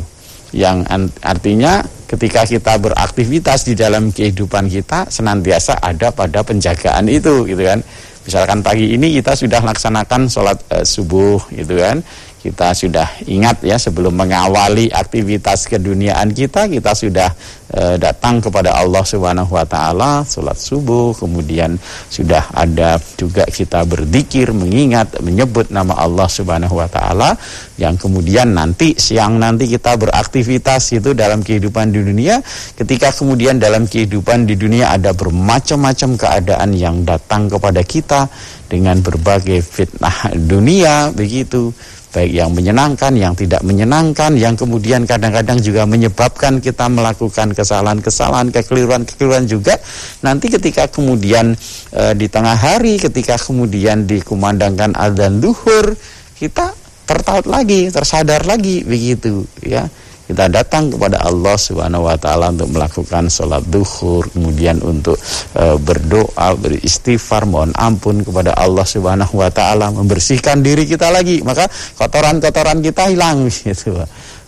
Yang 0.54 0.86
artinya 1.18 1.82
ketika 2.06 2.46
kita 2.46 2.78
beraktivitas 2.78 3.66
di 3.66 3.74
dalam 3.74 4.14
kehidupan 4.14 4.70
kita 4.70 5.10
senantiasa 5.10 5.82
ada 5.82 6.14
pada 6.14 6.46
penjagaan 6.46 7.10
itu 7.10 7.42
gitu 7.50 7.62
kan. 7.66 7.82
Misalkan 8.24 8.64
pagi 8.64 8.96
ini 8.96 9.20
kita 9.20 9.36
sudah 9.36 9.60
laksanakan 9.60 10.30
sholat 10.30 10.56
e, 10.70 10.86
subuh 10.86 11.42
gitu 11.50 11.76
kan 11.76 12.00
kita 12.44 12.76
sudah 12.76 13.08
ingat 13.24 13.64
ya 13.64 13.80
sebelum 13.80 14.12
mengawali 14.12 14.92
aktivitas 14.92 15.64
keduniaan 15.64 16.28
kita 16.36 16.68
kita 16.68 16.92
sudah 16.92 17.32
e, 17.72 17.96
datang 17.96 18.44
kepada 18.44 18.76
Allah 18.76 19.00
Subhanahu 19.00 19.48
wa 19.48 19.64
taala 19.64 20.28
salat 20.28 20.60
subuh 20.60 21.16
kemudian 21.16 21.80
sudah 22.12 22.44
ada 22.52 23.00
juga 23.16 23.48
kita 23.48 23.88
berzikir 23.88 24.52
mengingat 24.52 25.16
menyebut 25.24 25.72
nama 25.72 25.96
Allah 25.96 26.28
Subhanahu 26.28 26.76
wa 26.76 26.88
taala 26.92 27.40
yang 27.80 27.96
kemudian 27.96 28.52
nanti 28.52 28.94
siang 29.00 29.40
nanti 29.40 29.64
kita 29.66 29.96
beraktivitas 29.96 30.94
itu 30.94 31.10
dalam 31.16 31.42
kehidupan 31.42 31.90
di 31.90 32.04
dunia. 32.04 32.38
Ketika 32.78 33.10
kemudian 33.10 33.58
dalam 33.58 33.90
kehidupan 33.90 34.46
di 34.46 34.54
dunia 34.54 34.94
ada 34.94 35.10
bermacam-macam 35.10 36.10
keadaan 36.14 36.70
yang 36.76 37.02
datang 37.02 37.50
kepada 37.50 37.82
kita 37.82 38.30
dengan 38.70 38.98
berbagai 39.02 39.62
fitnah 39.62 40.34
dunia 40.34 41.10
begitu 41.14 41.70
baik 42.14 42.30
yang 42.30 42.54
menyenangkan, 42.54 43.10
yang 43.18 43.34
tidak 43.34 43.66
menyenangkan, 43.66 44.38
yang 44.38 44.54
kemudian 44.54 45.02
kadang-kadang 45.02 45.58
juga 45.58 45.82
menyebabkan 45.82 46.62
kita 46.62 46.86
melakukan 46.86 47.50
kesalahan-kesalahan, 47.50 48.54
kekeliruan-kekeliruan 48.54 49.50
juga. 49.50 49.74
Nanti 50.22 50.54
ketika 50.54 50.86
kemudian 50.86 51.58
e, 51.90 52.02
di 52.14 52.30
tengah 52.30 52.54
hari, 52.54 53.02
ketika 53.02 53.34
kemudian 53.34 54.06
dikumandangkan 54.06 54.94
adzan 54.94 55.42
duhur, 55.42 55.98
kita 56.38 56.70
tertaut 57.02 57.50
lagi, 57.50 57.90
tersadar 57.90 58.46
lagi 58.46 58.86
begitu 58.86 59.42
ya 59.60 59.90
kita 60.24 60.48
datang 60.48 60.88
kepada 60.88 61.20
Allah 61.20 61.52
Subhanahu 61.56 62.08
wa 62.08 62.16
taala 62.16 62.48
untuk 62.48 62.72
melakukan 62.72 63.28
sholat 63.28 63.60
duhur, 63.68 64.24
kemudian 64.32 64.80
untuk 64.80 65.20
e, 65.52 65.76
berdoa, 65.76 66.56
beristighfar, 66.56 67.44
mohon 67.44 67.76
ampun 67.76 68.24
kepada 68.24 68.56
Allah 68.56 68.88
Subhanahu 68.88 69.36
wa 69.36 69.52
taala, 69.52 69.92
membersihkan 69.92 70.64
diri 70.64 70.88
kita 70.88 71.12
lagi, 71.12 71.44
maka 71.44 71.68
kotoran-kotoran 72.00 72.80
kita 72.80 73.12
hilang 73.12 73.48
gitu. 73.52 74.00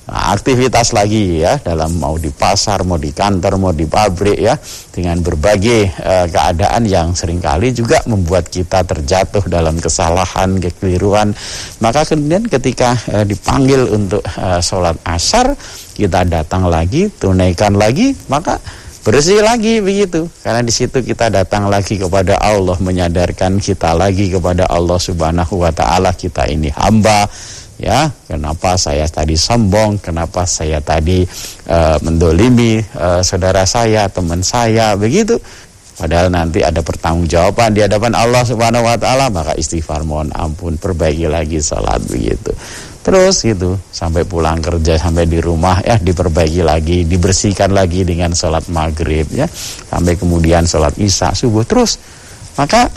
Nah, 0.07 0.39
aktivitas 0.39 0.95
lagi 0.95 1.43
ya 1.43 1.59
dalam 1.59 1.99
mau 1.99 2.15
di 2.15 2.31
pasar, 2.31 2.87
mau 2.87 2.95
di 2.95 3.11
kantor, 3.11 3.59
mau 3.59 3.75
di 3.75 3.91
pabrik 3.91 4.39
ya 4.39 4.55
dengan 4.95 5.19
berbagai 5.19 5.99
uh, 5.99 6.27
keadaan 6.31 6.87
yang 6.87 7.11
sering 7.11 7.43
kali 7.43 7.75
juga 7.75 7.99
membuat 8.07 8.47
kita 8.47 8.87
terjatuh 8.87 9.43
dalam 9.51 9.75
kesalahan, 9.83 10.63
kekeliruan. 10.63 11.35
Maka 11.83 12.07
kemudian 12.07 12.47
ketika 12.47 12.95
uh, 13.11 13.27
dipanggil 13.27 13.83
untuk 13.91 14.23
uh, 14.39 14.63
sholat 14.63 14.95
asar, 15.03 15.59
kita 15.99 16.23
datang 16.23 16.71
lagi, 16.71 17.11
tunaikan 17.11 17.75
lagi, 17.75 18.15
maka 18.31 18.63
bersih 19.07 19.39
lagi 19.39 19.79
begitu 19.79 20.27
karena 20.43 20.67
di 20.67 20.75
situ 20.75 20.99
kita 20.99 21.31
datang 21.31 21.71
lagi 21.71 21.95
kepada 21.95 22.43
Allah 22.43 22.75
menyadarkan 22.75 23.63
kita 23.63 23.95
lagi 23.95 24.35
kepada 24.35 24.67
Allah 24.67 24.99
Subhanahu 24.99 25.63
wa 25.63 25.71
taala 25.71 26.11
kita 26.11 26.51
ini 26.51 26.75
hamba 26.75 27.23
ya 27.77 28.09
kenapa 28.29 28.77
saya 28.81 29.05
tadi 29.09 29.37
sombong? 29.37 30.01
Kenapa 30.01 30.49
saya 30.49 30.81
tadi 30.81 31.25
uh, 31.69 31.97
mendolimi 32.01 32.81
uh, 32.97 33.21
saudara 33.21 33.65
saya 33.69 34.09
teman 34.09 34.41
saya? 34.41 34.97
Begitu. 34.97 35.37
Padahal 35.97 36.29
nanti 36.29 36.61
ada 36.61 36.85
pertanggungjawaban 36.85 37.73
di 37.73 37.81
hadapan 37.81 38.13
Allah 38.13 38.45
Subhanahu 38.45 38.85
wa 38.85 39.01
taala 39.01 39.33
maka 39.33 39.57
istighfar 39.57 40.05
mohon 40.05 40.29
ampun 40.37 40.77
perbaiki 40.77 41.25
lagi 41.25 41.57
salat 41.65 42.05
begitu. 42.05 42.53
Terus 43.01 43.41
gitu 43.41 43.81
sampai 43.89 44.29
pulang 44.29 44.61
kerja 44.61 45.01
sampai 45.01 45.25
di 45.25 45.41
rumah 45.41 45.81
ya 45.81 45.97
diperbaiki 45.97 46.61
lagi 46.61 47.09
dibersihkan 47.09 47.73
lagi 47.73 48.05
dengan 48.05 48.37
salat 48.37 48.69
maghrib 48.69 49.25
ya. 49.33 49.49
Sampai 49.89 50.21
kemudian 50.21 50.69
salat 50.69 50.93
isya 51.01 51.33
subuh 51.33 51.65
terus. 51.65 51.97
Maka 52.61 52.93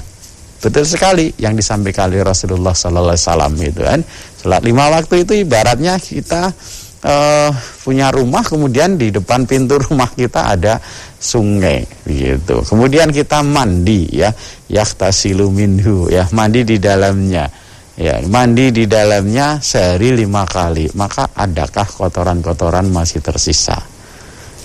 betul 0.59 0.83
sekali 0.83 1.31
yang 1.39 1.55
disampaikan 1.55 2.11
oleh 2.11 2.23
Rasulullah 2.23 2.75
Sallallahu 2.75 3.15
Alaihi 3.15 3.25
Wasallam 3.25 3.53
itu 3.63 3.81
kan 3.83 3.99
Sholat 4.39 4.63
lima 4.63 4.87
waktu 4.87 5.27
itu 5.27 5.35
ibaratnya 5.35 5.99
kita 5.99 6.55
uh, 7.03 7.51
punya 7.83 8.07
rumah 8.07 8.39
kemudian 8.39 8.95
di 8.95 9.11
depan 9.11 9.43
pintu 9.43 9.75
rumah 9.91 10.07
kita 10.15 10.55
ada 10.55 10.79
sungai 11.19 11.83
gitu. 12.07 12.63
Kemudian 12.63 13.11
kita 13.11 13.43
mandi 13.43 14.07
ya, 14.15 14.31
yaktasilu 14.71 15.51
minhu 15.51 16.07
ya, 16.07 16.23
mandi 16.31 16.63
di 16.63 16.79
dalamnya. 16.79 17.51
Ya, 17.99 18.15
mandi 18.31 18.71
di 18.71 18.87
dalamnya 18.87 19.59
sehari 19.59 20.15
lima 20.15 20.47
kali. 20.47 20.87
Maka 20.95 21.35
adakah 21.35 21.83
kotoran-kotoran 21.83 22.87
masih 22.87 23.19
tersisa? 23.19 23.75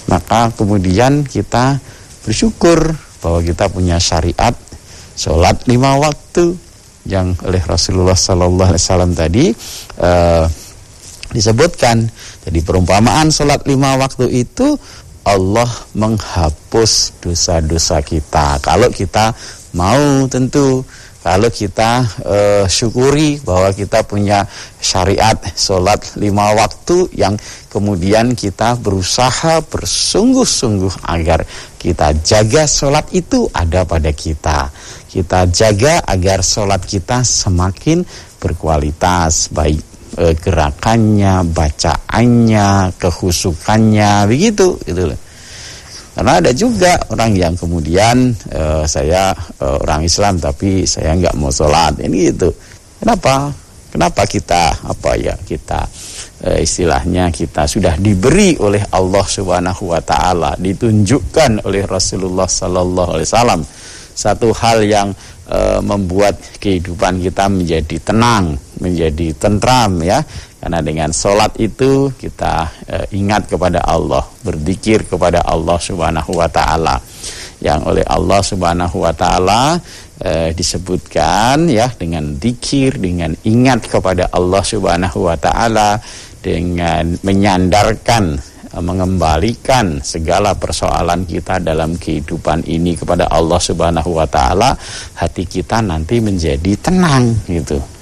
Maka 0.06 0.54
kemudian 0.54 1.26
kita 1.26 1.82
bersyukur 2.22 2.94
bahwa 3.18 3.42
kita 3.42 3.66
punya 3.66 3.98
syariat 3.98 4.54
sholat 5.14 5.66
lima 5.70 5.98
waktu 5.98 6.54
yang 7.04 7.36
oleh 7.44 7.60
Rasulullah 7.64 8.16
Sallallahu 8.16 8.70
Alaihi 8.74 8.84
Wasallam 8.84 9.12
tadi 9.12 9.44
uh, 10.00 10.44
disebutkan. 11.30 12.06
Jadi 12.44 12.60
perumpamaan 12.60 13.32
sholat 13.32 13.64
lima 13.64 13.96
waktu 13.96 14.28
itu 14.30 14.76
Allah 15.24 15.68
menghapus 15.96 17.24
dosa-dosa 17.24 18.04
kita. 18.04 18.60
Kalau 18.60 18.92
kita 18.92 19.32
mau 19.74 20.28
tentu 20.28 20.84
kalau 21.24 21.48
kita 21.48 22.04
uh, 22.20 22.64
syukuri 22.68 23.40
bahwa 23.40 23.72
kita 23.72 24.04
punya 24.04 24.44
syariat 24.76 25.40
sholat 25.56 26.20
lima 26.20 26.52
waktu 26.52 27.08
yang 27.16 27.40
kemudian 27.72 28.36
kita 28.36 28.76
berusaha 28.76 29.64
bersungguh-sungguh 29.64 31.08
agar 31.08 31.48
kita 31.80 32.12
jaga 32.20 32.68
sholat 32.68 33.08
itu 33.16 33.48
ada 33.56 33.88
pada 33.88 34.12
kita 34.12 34.68
kita 35.08 35.48
jaga 35.48 36.04
agar 36.04 36.44
sholat 36.44 36.84
kita 36.84 37.24
semakin 37.24 38.04
berkualitas 38.36 39.48
baik 39.54 39.94
e, 40.18 40.34
gerakannya, 40.34 41.46
bacaannya, 41.54 42.98
kehusukannya 42.98 44.26
begitu 44.26 44.74
gitu 44.82 45.14
loh. 45.14 45.18
Karena 46.14 46.38
ada 46.38 46.54
juga 46.54 46.94
orang 47.10 47.34
yang 47.34 47.54
kemudian 47.58 48.30
e, 48.46 48.86
saya 48.86 49.34
e, 49.58 49.66
orang 49.66 50.06
Islam 50.06 50.38
tapi 50.38 50.86
saya 50.86 51.18
nggak 51.18 51.34
mau 51.34 51.50
sholat 51.50 51.98
ini 51.98 52.30
gitu. 52.30 52.54
Kenapa? 53.02 53.50
Kenapa 53.90 54.22
kita 54.22 54.78
apa 54.86 55.18
ya 55.18 55.34
kita 55.42 55.82
e, 56.46 56.62
istilahnya 56.62 57.34
kita 57.34 57.66
sudah 57.66 57.98
diberi 57.98 58.54
oleh 58.62 58.86
Allah 58.94 59.26
Subhanahu 59.26 59.90
Wa 59.90 60.00
Taala 60.06 60.54
ditunjukkan 60.54 61.66
oleh 61.66 61.82
Rasulullah 61.82 62.46
Sallallahu 62.46 63.10
Alaihi 63.18 63.28
Wasallam 63.34 63.60
satu 64.14 64.54
hal 64.54 64.86
yang 64.86 65.10
e, 65.48 65.80
membuat 65.80 66.40
kehidupan 66.60 67.20
kita 67.20 67.48
menjadi 67.48 67.96
tenang, 68.00 68.56
menjadi 68.80 69.32
tentram 69.36 70.00
ya. 70.00 70.20
Karena 70.60 70.80
dengan 70.80 71.12
sholat 71.12 71.60
itu 71.60 72.08
kita 72.16 72.72
e, 72.88 72.96
ingat 73.20 73.48
kepada 73.52 73.84
Allah, 73.84 74.24
berzikir 74.40 75.04
kepada 75.04 75.44
Allah 75.44 75.76
Subhanahu 75.76 76.32
wa 76.36 76.48
taala. 76.48 76.96
Yang 77.60 77.80
oleh 77.84 78.04
Allah 78.08 78.40
Subhanahu 78.40 78.96
wa 79.04 79.12
taala 79.12 79.76
e, 80.20 80.56
disebutkan 80.56 81.68
ya 81.68 81.92
dengan 81.92 82.36
zikir, 82.40 82.96
dengan 82.96 83.36
ingat 83.44 83.88
kepada 83.88 84.32
Allah 84.32 84.62
Subhanahu 84.64 85.28
wa 85.28 85.36
taala, 85.36 86.00
dengan 86.44 87.16
menyandarkan 87.24 88.53
mengembalikan 88.82 90.02
segala 90.02 90.58
persoalan 90.58 91.22
kita 91.28 91.62
dalam 91.62 91.94
kehidupan 91.94 92.66
ini 92.66 92.98
kepada 92.98 93.30
Allah 93.30 93.60
Subhanahu 93.62 94.18
wa 94.18 94.26
taala, 94.26 94.74
hati 95.14 95.46
kita 95.46 95.78
nanti 95.84 96.18
menjadi 96.18 96.72
tenang 96.80 97.30
gitu. 97.46 97.93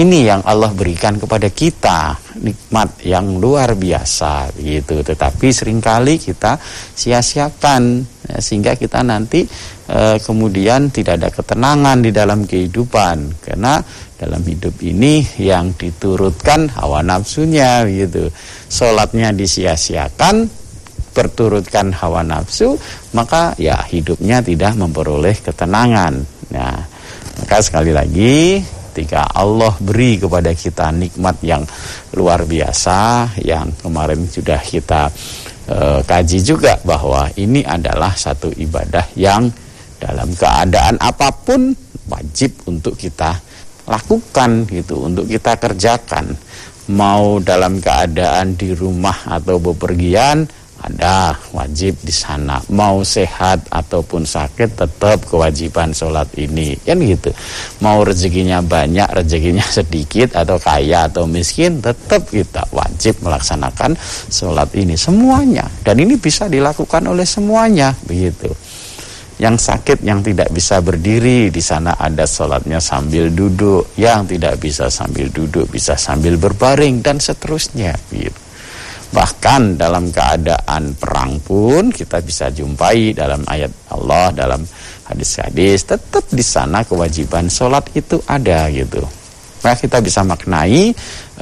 Ini 0.00 0.32
yang 0.32 0.40
Allah 0.48 0.72
berikan 0.72 1.20
kepada 1.20 1.52
kita, 1.52 2.16
nikmat 2.40 3.04
yang 3.04 3.36
luar 3.36 3.76
biasa 3.76 4.48
gitu. 4.56 5.04
Tetapi 5.04 5.52
sering 5.52 5.76
kali 5.76 6.16
kita 6.16 6.56
sia-siakan 6.96 8.00
ya, 8.24 8.40
sehingga 8.40 8.80
kita 8.80 9.04
nanti 9.04 9.44
e, 9.92 10.16
kemudian 10.24 10.88
tidak 10.88 11.20
ada 11.20 11.28
ketenangan 11.28 12.00
di 12.00 12.16
dalam 12.16 12.48
kehidupan 12.48 13.44
karena 13.44 13.76
dalam 14.16 14.40
hidup 14.40 14.72
ini 14.80 15.20
yang 15.36 15.76
diturutkan 15.76 16.72
hawa 16.80 17.04
nafsunya 17.04 17.84
gitu. 17.84 18.32
Sholatnya 18.72 19.36
disia-siakan, 19.36 20.48
berturutkan 21.12 21.92
hawa 21.92 22.24
nafsu, 22.24 22.72
maka 23.12 23.52
ya 23.60 23.76
hidupnya 23.84 24.40
tidak 24.40 24.80
memperoleh 24.80 25.36
ketenangan. 25.44 26.24
Nah, 26.56 26.88
maka 27.36 27.60
sekali 27.60 27.92
lagi 27.92 28.64
ketika 28.90 29.30
Allah 29.30 29.70
beri 29.78 30.18
kepada 30.18 30.50
kita 30.50 30.90
nikmat 30.90 31.38
yang 31.46 31.62
luar 32.18 32.42
biasa 32.42 33.30
yang 33.38 33.70
kemarin 33.78 34.26
sudah 34.26 34.58
kita 34.58 35.06
e, 35.70 36.02
kaji 36.02 36.38
juga 36.42 36.74
bahwa 36.82 37.30
ini 37.38 37.62
adalah 37.62 38.10
satu 38.12 38.50
ibadah 38.50 39.06
yang 39.14 39.46
dalam 40.02 40.34
keadaan 40.34 40.98
apa 40.98 41.30
pun 41.30 41.70
wajib 42.10 42.66
untuk 42.66 42.98
kita 42.98 43.38
lakukan 43.86 44.66
gitu 44.66 45.06
untuk 45.06 45.30
kita 45.30 45.54
kerjakan. 45.56 46.34
Mau 46.90 47.38
dalam 47.38 47.78
keadaan 47.78 48.58
di 48.58 48.74
rumah 48.74 49.14
atau 49.38 49.62
bepergian 49.62 50.42
ada 50.80 51.36
wajib 51.52 52.00
di 52.00 52.12
sana. 52.12 52.56
Mau 52.72 53.04
sehat 53.04 53.68
ataupun 53.68 54.24
sakit 54.24 54.80
tetap 54.80 55.28
kewajiban 55.28 55.92
sholat 55.92 56.28
ini. 56.40 56.72
Kan 56.80 57.04
gitu. 57.04 57.28
Mau 57.84 58.00
rezekinya 58.00 58.64
banyak 58.64 59.06
rezekinya 59.12 59.64
sedikit 59.78 60.40
atau 60.40 60.56
kaya 60.56 61.06
atau 61.06 61.28
miskin 61.28 61.84
tetap 61.84 62.24
kita 62.32 62.64
wajib 62.72 63.20
melaksanakan 63.20 63.92
sholat 64.32 64.72
ini. 64.72 64.96
Semuanya. 64.96 65.68
Dan 65.84 66.00
ini 66.00 66.16
bisa 66.16 66.48
dilakukan 66.48 67.04
oleh 67.04 67.28
semuanya. 67.28 67.92
Begitu. 68.08 68.48
Yang 69.40 69.72
sakit 69.72 70.04
yang 70.04 70.20
tidak 70.20 70.52
bisa 70.52 70.84
berdiri 70.84 71.48
di 71.48 71.64
sana 71.64 71.96
ada 71.96 72.28
sholatnya 72.28 72.80
sambil 72.80 73.32
duduk. 73.32 73.92
Yang 73.96 74.36
tidak 74.36 74.54
bisa 74.60 74.88
sambil 74.88 75.28
duduk 75.28 75.68
bisa 75.68 75.96
sambil 75.96 76.40
berbaring 76.40 77.04
dan 77.04 77.20
seterusnya. 77.20 77.96
Gitu. 78.12 78.49
Bahkan 79.10 79.74
dalam 79.74 80.14
keadaan 80.14 80.94
perang 80.94 81.42
pun 81.42 81.90
kita 81.90 82.22
bisa 82.22 82.46
jumpai 82.54 83.10
dalam 83.10 83.42
ayat 83.46 83.70
Allah 83.90 84.30
dalam 84.30 84.62
hadis-hadis 85.10 85.82
tetap 85.82 86.24
di 86.30 86.44
sana 86.46 86.86
kewajiban 86.86 87.50
sholat 87.50 87.90
itu 87.98 88.22
ada 88.30 88.70
gitu. 88.70 89.02
Maka 89.60 89.76
kita 89.76 90.00
bisa 90.00 90.24
maknai 90.24 90.88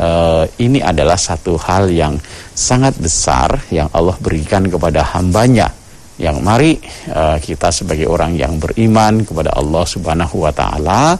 uh, 0.00 0.42
ini 0.58 0.82
adalah 0.82 1.14
satu 1.14 1.54
hal 1.54 1.86
yang 1.86 2.18
sangat 2.50 2.98
besar 2.98 3.62
yang 3.70 3.86
Allah 3.94 4.18
berikan 4.18 4.66
kepada 4.66 5.06
hambanya. 5.14 5.70
Yang 6.18 6.36
mari 6.42 6.72
uh, 7.14 7.38
kita 7.38 7.70
sebagai 7.70 8.10
orang 8.10 8.34
yang 8.34 8.58
beriman 8.58 9.22
kepada 9.22 9.54
Allah 9.54 9.86
Subhanahu 9.86 10.42
wa 10.42 10.50
taala 10.50 11.14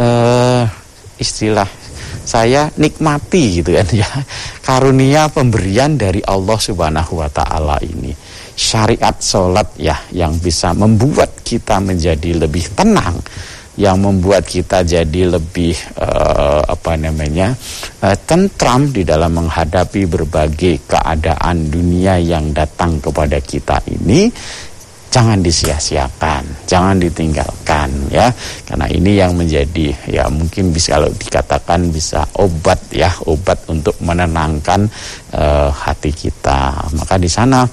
uh, 0.00 0.64
istilah 1.20 1.68
saya 2.28 2.68
nikmati 2.76 3.64
gitu 3.64 3.72
kan 3.72 3.88
ya. 3.88 4.04
Karunia 4.60 5.32
pemberian 5.32 5.96
dari 5.96 6.20
Allah 6.28 6.60
Subhanahu 6.60 7.24
wa 7.24 7.32
taala 7.32 7.80
ini. 7.80 8.12
Syariat 8.52 9.16
sholat 9.16 9.80
ya 9.80 9.96
yang 10.12 10.36
bisa 10.36 10.76
membuat 10.76 11.40
kita 11.40 11.80
menjadi 11.80 12.36
lebih 12.36 12.68
tenang 12.76 13.16
yang 13.78 14.02
membuat 14.02 14.42
kita 14.42 14.82
jadi 14.82 15.38
lebih 15.38 15.70
uh, 16.02 16.66
apa 16.66 16.98
namanya 16.98 17.54
uh, 18.02 18.16
tentram 18.26 18.90
di 18.90 19.06
dalam 19.06 19.38
menghadapi 19.38 20.02
berbagai 20.10 20.82
keadaan 20.90 21.70
dunia 21.70 22.18
yang 22.18 22.50
datang 22.50 22.98
kepada 22.98 23.38
kita 23.38 23.78
ini 23.86 24.26
jangan 25.08 25.40
disia-siakan, 25.40 26.68
jangan 26.68 27.00
ditinggalkan 27.00 27.88
ya. 28.12 28.28
Karena 28.64 28.86
ini 28.92 29.16
yang 29.16 29.32
menjadi 29.34 29.92
ya 30.08 30.28
mungkin 30.28 30.72
bisa 30.72 31.00
kalau 31.00 31.10
dikatakan 31.12 31.88
bisa 31.88 32.24
obat 32.36 32.78
ya, 32.92 33.08
obat 33.24 33.56
untuk 33.68 33.96
menenangkan 34.04 34.88
uh, 35.32 35.72
hati 35.72 36.12
kita. 36.12 36.76
Maka 36.96 37.16
di 37.16 37.28
sana 37.28 37.64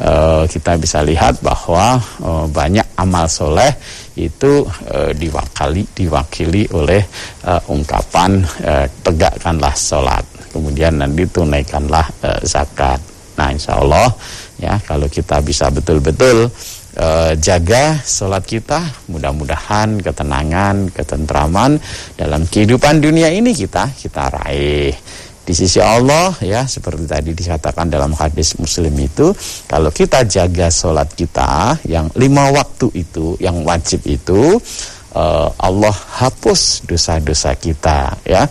uh, 0.00 0.44
kita 0.48 0.80
bisa 0.80 1.04
lihat 1.04 1.44
bahwa 1.44 2.00
uh, 2.24 2.46
banyak 2.48 2.96
amal 2.96 3.28
soleh 3.28 3.70
itu 4.18 4.66
uh, 4.66 5.12
diwakili 5.14 5.86
diwakili 5.94 6.66
oleh 6.74 7.04
uh, 7.46 7.62
ungkapan 7.70 8.42
uh, 8.64 8.86
tegakkanlah 9.04 9.74
sholat, 9.76 10.24
kemudian 10.50 10.98
nanti 10.98 11.22
tunaikanlah 11.28 12.06
uh, 12.24 12.40
zakat. 12.42 12.98
Nah, 13.38 13.54
insya 13.54 13.78
Allah 13.78 14.10
ya 14.58 14.74
kalau 14.82 15.06
kita 15.06 15.38
bisa 15.38 15.70
betul-betul 15.70 16.50
uh, 16.96 17.32
jaga 17.36 18.00
sholat 18.00 18.46
kita 18.48 18.80
mudah-mudahan 19.12 20.00
ketenangan 20.00 20.88
ketentraman 20.94 21.76
dalam 22.16 22.48
kehidupan 22.48 23.04
dunia 23.04 23.28
ini 23.28 23.52
kita 23.52 23.92
kita 23.92 24.32
raih. 24.32 24.94
Di 25.48 25.56
sisi 25.56 25.80
Allah 25.80 26.36
ya 26.44 26.68
seperti 26.68 27.08
tadi 27.08 27.32
dikatakan 27.32 27.88
dalam 27.88 28.12
hadis 28.12 28.60
muslim 28.60 28.92
itu 29.00 29.32
kalau 29.64 29.88
kita 29.88 30.24
jaga 30.28 30.68
sholat 30.68 31.08
kita 31.16 31.80
yang 31.88 32.12
lima 32.20 32.52
waktu 32.52 32.92
itu 32.92 33.32
yang 33.40 33.64
wajib 33.64 34.04
itu 34.04 34.60
uh, 35.16 35.48
Allah 35.56 35.96
hapus 36.20 36.84
dosa-dosa 36.84 37.56
kita 37.56 38.12
ya. 38.28 38.44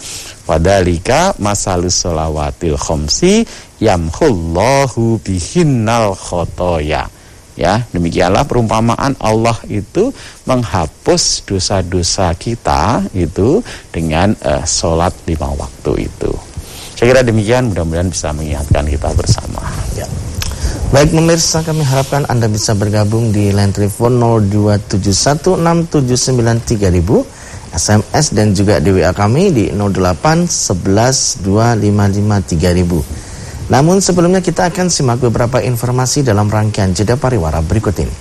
Padalika 0.47 1.37
masalus 1.37 2.01
sholawatil 2.01 2.79
khomsi 2.81 3.45
yamhullahu 3.77 5.21
bihinnal 5.21 6.17
khotoya 6.17 7.05
Ya, 7.57 7.81
demikianlah 7.89 8.45
perumpamaan 8.45 9.17
Allah 9.17 9.57
itu 9.65 10.13
menghapus 10.45 11.41
dosa-dosa 11.49 12.29
kita 12.37 13.01
itu 13.17 13.65
dengan 13.89 14.37
uh, 14.45 14.61
sholat 14.61 15.09
lima 15.25 15.49
waktu 15.57 16.05
itu. 16.05 16.29
Saya 16.93 17.17
kira 17.17 17.25
demikian, 17.25 17.73
mudah-mudahan 17.73 18.13
bisa 18.13 18.29
mengingatkan 18.33 18.85
kita 18.85 19.09
bersama. 19.17 19.65
Ya. 19.97 20.05
Baik 20.93 21.17
pemirsa, 21.17 21.65
kami 21.65 21.81
harapkan 21.81 22.29
Anda 22.29 22.45
bisa 22.45 22.77
bergabung 22.77 23.33
di 23.33 23.49
line 23.49 23.73
telepon 23.73 24.21
02716793000, 24.49 27.25
SMS 27.73 28.33
dan 28.33 28.55
juga 28.55 28.79
di 28.79 28.95
WA 28.95 29.11
kami 29.11 29.51
di 29.51 29.67
08 29.73 30.47
11 30.47 31.43
255 31.43 32.53
3000. 32.53 33.26
Namun 33.67 33.99
sebelumnya 33.99 34.39
kita 34.39 34.71
akan 34.71 34.87
simak 34.87 35.19
beberapa 35.19 35.59
informasi 35.59 36.23
dalam 36.23 36.47
rangkaian 36.47 36.95
jeda 36.95 37.19
pariwara 37.19 37.59
berikut 37.59 37.99
ini. 37.99 38.15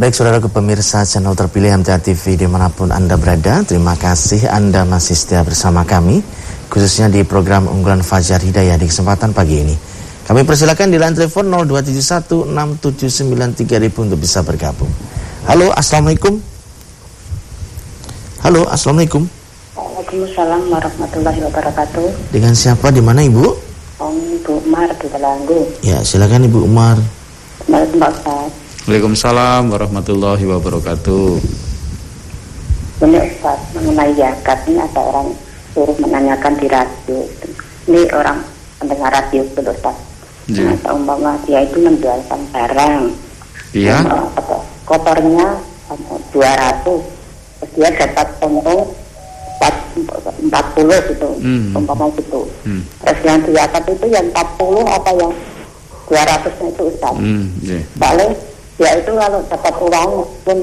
Baik 0.00 0.16
saudara 0.16 0.40
ke 0.40 0.48
pemirsa 0.48 1.04
channel 1.04 1.36
terpilih 1.36 1.84
MTA 1.84 2.00
TV 2.00 2.40
di 2.40 2.48
mana 2.48 2.72
pun 2.72 2.88
Anda 2.88 3.20
berada, 3.20 3.60
terima 3.68 4.00
kasih 4.00 4.48
Anda 4.48 4.88
masih 4.88 5.12
setia 5.12 5.44
bersama 5.44 5.84
kami, 5.84 6.24
khususnya 6.72 7.12
di 7.12 7.20
program 7.26 7.68
unggulan 7.68 8.00
Fajar 8.00 8.40
Hidayah 8.40 8.80
di 8.80 8.88
kesempatan 8.88 9.36
pagi 9.36 9.60
ini. 9.60 9.76
Kami 10.24 10.46
persilakan 10.46 10.88
di 10.88 10.96
line 10.96 11.12
telepon 11.18 11.52
02716793000 12.80 14.04
untuk 14.08 14.16
bisa 14.22 14.40
bergabung. 14.40 14.88
Halo, 15.44 15.68
Assalamualaikum. 15.76 16.40
Halo, 18.40 18.64
Assalamualaikum. 18.72 19.28
Waalaikumsalam 19.76 20.72
warahmatullahi 20.72 21.40
wabarakatuh. 21.44 22.32
Dengan 22.32 22.56
siapa, 22.56 22.88
di 22.88 23.04
mana 23.04 23.20
Ibu? 23.20 23.67
Om 23.98 24.14
Ibu 24.14 24.62
Umar 24.62 24.94
di 24.94 25.10
Telanggu. 25.10 25.74
Ya, 25.82 25.98
silakan 26.06 26.46
Ibu 26.46 26.70
Umar. 26.70 27.02
Waalaikumsalam 27.66 29.74
warahmatullahi 29.74 30.46
wabarakatuh. 30.46 31.42
Ini 33.02 33.18
Ustaz, 33.26 33.58
mengenai 33.74 34.14
zakat 34.14 34.70
ini 34.70 34.78
ada 34.78 35.02
orang 35.02 35.34
suruh 35.74 35.98
menanyakan 35.98 36.54
di 36.62 36.70
radio. 36.70 37.26
Ini 37.90 38.06
orang 38.14 38.38
pendengar 38.78 39.18
radio 39.18 39.42
itu 39.42 39.66
Ustaz. 39.66 39.98
Ya. 40.46 40.78
Nah, 40.78 40.94
umpama 40.94 41.34
dia 41.42 41.66
itu 41.66 41.82
menjualkan 41.82 42.38
barang. 42.54 43.10
Iya. 43.74 43.98
Kotornya 44.86 45.58
200. 46.30 47.02
Terus 47.58 47.70
dia 47.74 47.90
dapat 47.98 48.30
untung 48.46 48.94
40 49.94 51.10
gitu 51.14 51.30
hmm. 51.40 51.76
umpama 51.76 52.08
gitu 52.16 52.48
hmm. 52.64 52.82
terus 53.04 53.20
yang 53.24 53.40
di 53.44 53.54
atas 53.56 53.84
itu 53.88 54.06
yang 54.08 54.26
40 54.32 54.84
apa 54.86 55.10
yang 55.16 55.32
200 56.08 56.48
nya 56.48 56.66
itu 56.72 56.82
Ustaz 56.88 57.14
hmm, 57.16 57.44
yeah. 57.62 57.82
paling 58.00 58.32
ya 58.80 58.90
itu 58.96 59.10
kalau 59.12 59.40
dapat 59.50 59.74
uang 59.76 60.10
mungkin 60.24 60.58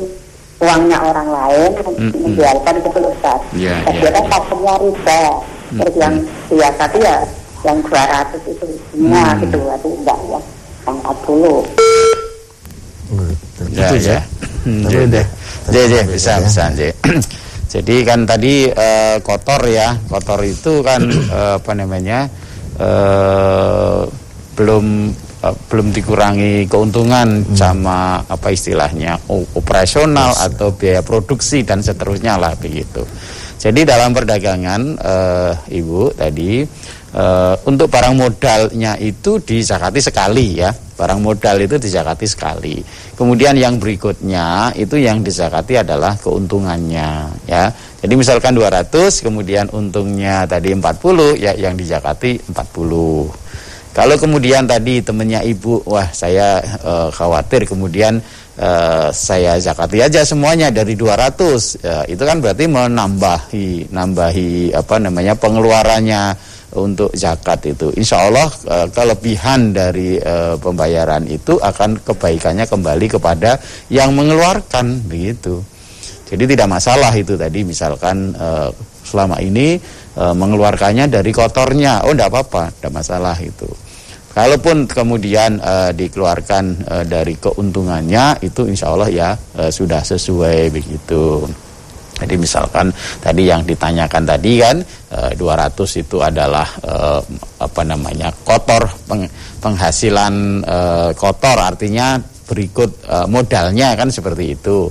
uangnya 0.56 0.98
orang 1.04 1.30
lain 1.30 1.72
hmm, 1.78 1.96
hmm. 1.96 2.22
menjualkan 2.26 2.74
hmm. 2.80 2.84
gitu 2.88 3.00
Ustaz 3.06 3.40
yeah, 3.54 3.80
tapi 3.86 4.06
yeah. 4.06 4.14
kan 4.14 4.26
pakemnya 4.30 4.74
riba 4.82 5.24
hmm, 5.30 5.78
terus 5.82 5.96
yang 6.00 6.16
hmm. 6.18 6.48
di 6.50 6.58
atas 6.64 6.92
ya 6.98 7.18
yang 7.66 7.78
200 7.82 8.52
itu 8.54 8.66
semua 8.94 9.24
hmm. 9.34 9.40
gitu 9.46 9.58
itu 9.58 9.90
enggak 10.02 10.20
ya 10.30 10.40
yang 10.86 10.98
40 11.02 11.86
Ya, 13.76 13.92
ya. 13.96 14.20
Ya, 14.66 15.02
ya. 15.08 15.24
Ya, 15.72 16.02
bisa, 16.04 16.42
bisa, 16.42 16.64
ya. 16.76 16.92
Jadi 17.76 18.08
kan 18.08 18.24
tadi 18.24 18.72
uh, 18.72 19.20
kotor 19.20 19.68
ya, 19.68 20.00
kotor 20.08 20.40
itu 20.48 20.80
kan 20.80 21.04
uh, 21.12 21.56
apa 21.60 21.72
namanya 21.76 22.32
uh, 22.80 24.08
belum 24.56 25.12
uh, 25.44 25.56
belum 25.68 25.92
dikurangi 25.92 26.72
keuntungan 26.72 27.44
hmm. 27.44 27.52
sama 27.52 28.24
apa 28.24 28.56
istilahnya 28.56 29.20
operasional 29.60 30.32
yes. 30.32 30.56
atau 30.56 30.72
biaya 30.72 31.04
produksi 31.04 31.68
dan 31.68 31.84
seterusnya 31.84 32.40
lah 32.40 32.56
begitu. 32.56 33.04
Jadi 33.60 33.84
dalam 33.84 34.16
perdagangan 34.16 34.82
uh, 34.96 35.54
ibu 35.68 36.16
tadi 36.16 36.64
uh, 37.16 37.56
untuk 37.64 37.88
barang 37.88 38.16
modalnya 38.20 39.00
itu 39.00 39.40
disakati 39.40 40.04
sekali 40.04 40.60
ya 40.60 40.76
barang 40.96 41.20
modal 41.20 41.60
itu 41.60 41.76
dizakati 41.76 42.26
sekali. 42.26 42.80
Kemudian 43.20 43.60
yang 43.60 43.76
berikutnya 43.76 44.72
itu 44.80 44.96
yang 44.96 45.22
dizakati 45.22 45.84
adalah 45.84 46.16
keuntungannya 46.16 47.36
ya. 47.46 47.68
Jadi 48.00 48.14
misalkan 48.16 48.56
200 48.56 48.88
kemudian 49.20 49.68
untungnya 49.76 50.48
tadi 50.48 50.72
40 50.72 51.36
ya 51.36 51.52
yang 51.60 51.76
dizakati 51.76 52.40
40. 52.48 53.44
Kalau 53.96 54.16
kemudian 54.20 54.68
tadi 54.68 55.00
temennya 55.00 55.40
ibu, 55.40 55.80
wah 55.88 56.12
saya 56.12 56.60
e, 56.60 56.94
khawatir 57.16 57.64
kemudian 57.64 58.20
e, 58.60 58.70
saya 59.16 59.56
zakati 59.56 60.04
aja 60.04 60.28
semuanya 60.28 60.68
dari 60.68 61.00
200. 61.00 61.80
Ya, 61.80 62.04
itu 62.04 62.20
kan 62.28 62.44
berarti 62.44 62.68
menambahi 62.68 63.96
nambahi 63.96 64.76
apa 64.76 65.00
namanya 65.00 65.40
pengeluarannya 65.40 66.36
untuk 66.76 67.10
zakat 67.16 67.64
itu. 67.72 67.90
Insya 67.96 68.28
Allah 68.28 68.48
e, 68.52 68.78
kelebihan 68.92 69.74
dari 69.74 70.20
e, 70.20 70.60
pembayaran 70.60 71.26
itu 71.26 71.58
akan 71.58 72.04
kebaikannya 72.04 72.68
kembali 72.68 73.08
kepada 73.18 73.58
yang 73.90 74.14
mengeluarkan 74.14 75.08
begitu. 75.08 75.64
Jadi 76.26 76.58
tidak 76.58 76.68
masalah 76.68 77.14
itu 77.16 77.34
tadi 77.40 77.64
misalkan 77.64 78.36
e, 78.36 78.50
selama 79.06 79.40
ini 79.40 79.78
mengeluarkannya 80.16 81.12
dari 81.12 81.36
kotornya, 81.36 82.08
oh 82.08 82.16
tidak 82.16 82.32
apa-apa, 82.32 82.72
tidak 82.80 83.04
masalah 83.04 83.36
itu. 83.36 83.68
Kalaupun 84.36 84.84
kemudian 84.84 85.64
e, 85.64 85.96
dikeluarkan 85.96 86.64
e, 86.84 86.96
dari 87.08 87.40
keuntungannya 87.40 88.44
itu 88.44 88.68
insya 88.68 88.92
Allah 88.92 89.08
ya 89.08 89.30
e, 89.56 89.72
sudah 89.72 90.04
sesuai 90.04 90.76
begitu. 90.76 91.48
Jadi 92.16 92.36
misalkan 92.40 92.96
tadi 93.20 93.52
yang 93.52 93.68
ditanyakan 93.68 94.24
tadi 94.24 94.52
kan 94.64 94.78
e, 95.12 95.20
eh, 95.32 95.32
200 95.36 96.02
itu 96.02 96.24
adalah 96.24 96.68
e, 96.80 96.96
apa 97.60 97.82
namanya 97.84 98.32
kotor 98.32 98.88
peng, 99.04 99.28
penghasilan 99.60 100.64
e, 100.64 100.78
kotor. 101.20 101.58
Artinya 101.60 102.16
berikut 102.46 103.10
modalnya 103.26 103.98
kan 103.98 104.14
seperti 104.14 104.54
itu. 104.54 104.86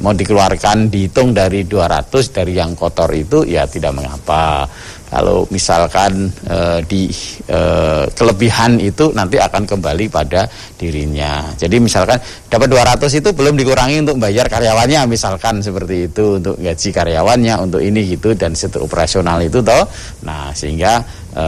Mau 0.00 0.16
dikeluarkan 0.16 0.88
dihitung 0.88 1.36
dari 1.36 1.68
200 1.68 2.08
dari 2.32 2.56
yang 2.56 2.72
kotor 2.72 3.12
itu 3.12 3.44
ya 3.44 3.68
tidak 3.68 3.92
mengapa 3.92 4.64
kalau 5.12 5.44
misalkan 5.52 6.32
e, 6.48 6.80
di 6.88 7.12
e, 7.44 7.60
kelebihan 8.16 8.80
itu 8.80 9.12
nanti 9.12 9.36
akan 9.36 9.68
kembali 9.68 10.08
pada 10.08 10.48
dirinya. 10.80 11.52
Jadi 11.52 11.76
misalkan 11.76 12.16
dapat 12.48 12.72
200 12.72 13.20
itu 13.20 13.28
belum 13.36 13.60
dikurangi 13.60 14.08
untuk 14.08 14.16
bayar 14.16 14.48
karyawannya 14.48 15.04
misalkan 15.04 15.60
seperti 15.60 16.08
itu 16.08 16.40
untuk 16.40 16.56
gaji 16.56 16.88
karyawannya 16.96 17.54
untuk 17.60 17.84
ini 17.84 18.16
gitu 18.16 18.32
dan 18.32 18.56
situ 18.56 18.80
operasional 18.80 19.36
itu 19.44 19.60
toh. 19.60 19.84
Nah, 20.24 20.48
sehingga 20.56 21.04
e, 21.36 21.46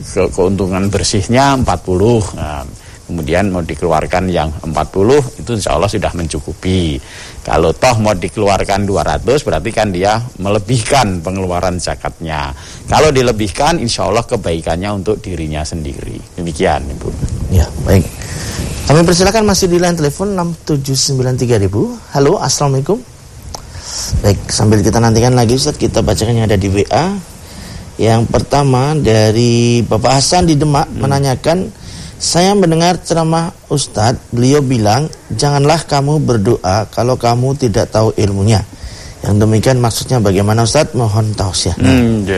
ke 0.00 0.32
keuntungan 0.32 0.88
bersihnya 0.88 1.60
40. 1.60 1.68
Nah, 2.40 2.64
kemudian 3.10 3.50
mau 3.50 3.58
dikeluarkan 3.58 4.30
yang 4.30 4.54
40 4.62 5.42
itu 5.42 5.50
insya 5.58 5.74
Allah 5.74 5.90
sudah 5.90 6.14
mencukupi. 6.14 7.02
Kalau 7.42 7.74
toh 7.74 7.98
mau 7.98 8.14
dikeluarkan 8.14 8.86
200 8.86 9.26
berarti 9.26 9.70
kan 9.74 9.90
dia 9.90 10.22
melebihkan 10.38 11.18
pengeluaran 11.18 11.82
zakatnya. 11.82 12.54
Kalau 12.86 13.10
dilebihkan 13.10 13.82
insya 13.82 14.06
Allah 14.06 14.22
kebaikannya 14.22 15.02
untuk 15.02 15.18
dirinya 15.18 15.66
sendiri. 15.66 16.22
Demikian 16.38 16.86
Ibu. 16.86 17.10
Ya 17.50 17.66
baik. 17.82 18.06
Kami 18.86 19.02
persilakan 19.02 19.42
masih 19.50 19.66
di 19.66 19.82
line 19.82 19.98
telepon 19.98 20.38
6793000 20.62 22.14
halo 22.14 22.38
Assalamualaikum. 22.38 23.02
Baik 24.22 24.38
sambil 24.54 24.86
kita 24.86 25.02
nantikan 25.02 25.34
lagi 25.34 25.58
Ustaz 25.58 25.74
kita 25.74 26.06
bacakan 26.06 26.38
yang 26.38 26.46
ada 26.46 26.54
di 26.54 26.70
WA 26.70 27.18
yang 28.00 28.24
pertama 28.24 28.96
dari 28.96 29.84
Bapak 29.84 30.22
Hasan 30.22 30.48
di 30.48 30.56
Demak 30.56 30.88
hmm. 30.88 31.04
menanyakan 31.04 31.58
saya 32.20 32.52
mendengar 32.52 33.00
ceramah 33.00 33.48
Ustadz, 33.72 34.28
beliau 34.28 34.60
bilang, 34.60 35.08
janganlah 35.32 35.88
kamu 35.88 36.20
berdoa 36.20 36.84
kalau 36.92 37.16
kamu 37.16 37.56
tidak 37.56 37.88
tahu 37.88 38.12
ilmunya. 38.20 38.60
Yang 39.24 39.34
demikian 39.40 39.80
maksudnya 39.80 40.20
bagaimana 40.20 40.68
Ustadz? 40.68 40.92
Mohon 40.92 41.32
tausiah. 41.32 41.72
Hmm. 41.80 42.28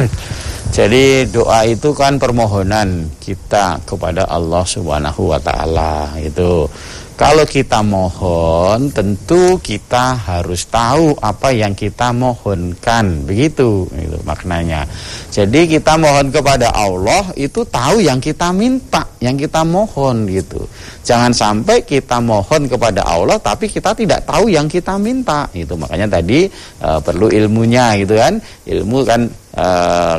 Jadi 0.76 1.28
doa 1.32 1.64
itu 1.64 1.96
kan 1.96 2.20
permohonan 2.20 3.08
kita 3.24 3.80
kepada 3.88 4.28
Allah 4.28 4.68
Subhanahu 4.68 5.32
wa 5.32 5.40
taala. 5.40 6.12
Itu 6.20 6.68
kalau 7.12 7.44
kita 7.44 7.84
mohon, 7.84 8.88
tentu 8.88 9.60
kita 9.60 10.16
harus 10.16 10.64
tahu 10.66 11.12
apa 11.20 11.52
yang 11.52 11.76
kita 11.76 12.08
mohonkan, 12.10 13.28
begitu 13.28 13.84
itu 13.92 14.18
maknanya. 14.24 14.88
Jadi 15.28 15.68
kita 15.68 16.00
mohon 16.00 16.32
kepada 16.32 16.72
Allah 16.72 17.28
itu 17.36 17.62
tahu 17.68 18.00
yang 18.00 18.16
kita 18.16 18.50
minta, 18.56 19.04
yang 19.20 19.36
kita 19.36 19.60
mohon 19.62 20.24
gitu. 20.24 20.64
Jangan 21.04 21.34
sampai 21.34 21.84
kita 21.84 22.22
mohon 22.22 22.64
kepada 22.70 23.04
Allah 23.04 23.36
tapi 23.36 23.68
kita 23.68 23.92
tidak 23.92 24.24
tahu 24.24 24.48
yang 24.48 24.64
kita 24.66 24.96
minta. 24.96 25.44
Itu 25.52 25.76
makanya 25.76 26.18
tadi 26.18 26.48
e, 26.80 26.88
perlu 27.02 27.28
ilmunya 27.28 27.98
gitu 28.00 28.16
kan. 28.16 28.40
Ilmu 28.64 28.98
kan 29.04 29.20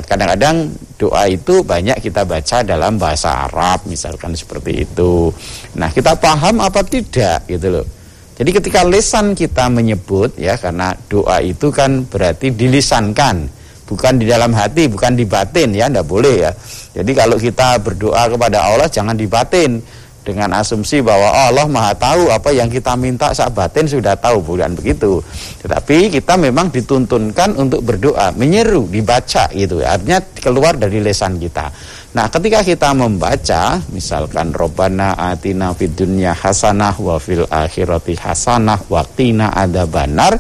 kadang-kadang 0.06 0.69
doa 0.93 1.26
itu 1.26 1.65
banyak 1.65 1.98
kita 2.00 2.22
baca 2.22 2.62
dalam 2.62 3.02
bahasa 3.02 3.50
Arab 3.50 3.89
misalkan 3.89 4.38
seperti 4.38 4.86
itu. 4.86 5.34
Nah, 5.78 5.89
kita 5.89 6.13
paham 6.15 6.62
apa 6.62 6.86
tidak 6.86 7.50
gitu 7.50 7.82
loh. 7.82 7.86
Jadi 8.34 8.50
ketika 8.50 8.82
lisan 8.82 9.38
kita 9.38 9.69
menyebut 9.69 10.38
ya 10.41 10.58
karena 10.58 10.98
doa 11.06 11.38
itu 11.41 11.69
kan 11.69 12.06
berarti 12.10 12.50
dilisankan, 12.50 13.46
bukan 13.86 14.13
di 14.17 14.26
dalam 14.26 14.54
hati, 14.58 14.89
bukan 14.89 15.13
di 15.13 15.26
batin 15.26 15.69
ya, 15.69 15.86
ndak 15.86 16.06
boleh 16.06 16.50
ya. 16.50 16.52
Jadi 16.98 17.12
kalau 17.13 17.38
kita 17.38 17.78
berdoa 17.82 18.30
kepada 18.34 18.69
Allah 18.69 18.89
jangan 18.89 19.13
di 19.13 19.30
batin 19.30 19.82
dengan 20.23 20.55
asumsi 20.55 21.03
bahwa 21.03 21.27
oh, 21.29 21.45
Allah 21.51 21.67
Maha 21.67 21.93
tahu 21.93 22.31
apa 22.31 22.49
yang 22.55 22.71
kita 22.71 22.95
minta 22.95 23.36
saat 23.36 23.51
batin 23.51 23.86
sudah 23.86 24.15
tahu 24.15 24.39
bukan 24.39 24.73
begitu. 24.73 25.19
Tetapi 25.62 26.09
kita 26.09 26.39
memang 26.39 26.71
dituntunkan 26.71 27.59
untuk 27.59 27.83
berdoa, 27.83 28.31
menyeru, 28.33 28.88
dibaca 28.88 29.51
gitu. 29.51 29.83
Artinya 29.83 30.23
keluar 30.39 30.79
dari 30.79 31.03
lesan 31.03 31.38
kita. 31.38 31.69
Nah, 32.13 32.29
ketika 32.29 32.63
kita 32.63 32.93
membaca 32.93 33.81
misalkan 33.91 34.53
Robbana 34.55 35.17
atina 35.17 35.73
fid 35.75 35.97
dunya 35.97 36.31
hasanah 36.31 36.95
wa 37.01 37.17
fil 37.17 37.43
akhirati 37.49 38.15
hasanah 38.15 38.86
wa 38.88 39.01
qina 39.03 39.51
adzabannar, 39.51 40.38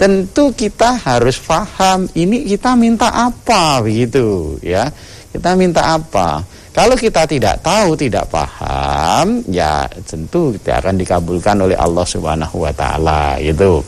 tentu 0.00 0.54
kita 0.56 0.96
harus 1.02 1.36
paham 1.42 2.06
ini 2.16 2.46
kita 2.48 2.78
minta 2.78 3.12
apa 3.12 3.84
begitu 3.84 4.56
ya. 4.64 4.88
Kita 5.34 5.52
minta 5.52 5.92
apa? 5.92 6.55
Kalau 6.76 6.92
kita 6.92 7.24
tidak 7.24 7.64
tahu, 7.64 7.96
tidak 7.96 8.28
paham, 8.28 9.40
ya 9.48 9.88
tentu 10.04 10.52
tidak 10.60 10.84
akan 10.84 11.00
dikabulkan 11.00 11.56
oleh 11.64 11.72
Allah 11.72 12.04
Subhanahu 12.04 12.68
wa 12.68 12.72
taala 12.76 13.40
itu. 13.40 13.80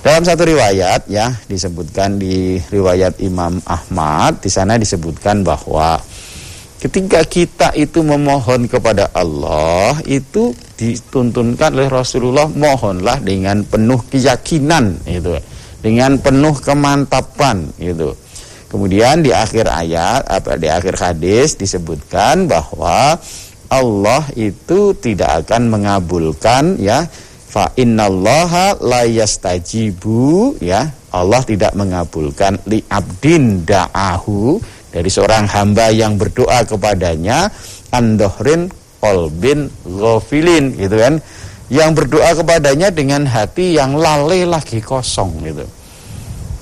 Dalam 0.00 0.24
satu 0.24 0.48
riwayat 0.48 1.04
ya 1.04 1.28
disebutkan 1.44 2.16
di 2.16 2.56
riwayat 2.72 3.20
Imam 3.20 3.60
Ahmad 3.68 4.40
di 4.40 4.48
sana 4.48 4.80
disebutkan 4.80 5.44
bahwa 5.44 6.00
ketika 6.80 7.24
kita 7.28 7.68
itu 7.76 8.00
memohon 8.00 8.72
kepada 8.72 9.12
Allah 9.12 9.96
itu 10.08 10.56
dituntunkan 10.80 11.76
oleh 11.76 11.92
Rasulullah 11.92 12.48
mohonlah 12.48 13.20
dengan 13.20 13.64
penuh 13.68 14.00
keyakinan 14.08 15.08
itu 15.08 15.40
dengan 15.80 16.20
penuh 16.20 16.56
kemantapan 16.60 17.68
itu 17.80 18.12
Kemudian 18.74 19.22
di 19.22 19.30
akhir 19.30 19.70
ayat 19.70 20.26
apa 20.26 20.58
di 20.58 20.66
akhir 20.66 20.98
hadis 20.98 21.54
disebutkan 21.54 22.50
bahwa 22.50 23.14
Allah 23.70 24.26
itu 24.34 24.98
tidak 24.98 25.46
akan 25.46 25.70
mengabulkan 25.70 26.74
ya 26.82 27.06
fa 27.46 27.70
innallaha 27.78 28.74
la 28.82 29.06
yastajibu 29.06 30.58
ya. 30.58 30.90
Allah 31.14 31.46
tidak 31.46 31.70
mengabulkan. 31.78 32.58
Li 32.66 32.82
abdin 32.90 33.62
da'ahu 33.62 34.58
dari 34.90 35.06
seorang 35.06 35.46
hamba 35.46 35.94
yang 35.94 36.18
berdoa 36.18 36.66
kepadanya 36.66 37.46
andohrin 37.94 38.74
kolbin 38.98 39.70
ghafilin 39.86 40.74
gitu 40.74 40.98
kan. 40.98 41.22
Yang 41.70 41.90
berdoa 41.94 42.42
kepadanya 42.42 42.90
dengan 42.90 43.22
hati 43.30 43.78
yang 43.78 43.94
lalai 43.94 44.42
lagi 44.42 44.82
kosong 44.82 45.46
gitu 45.46 45.62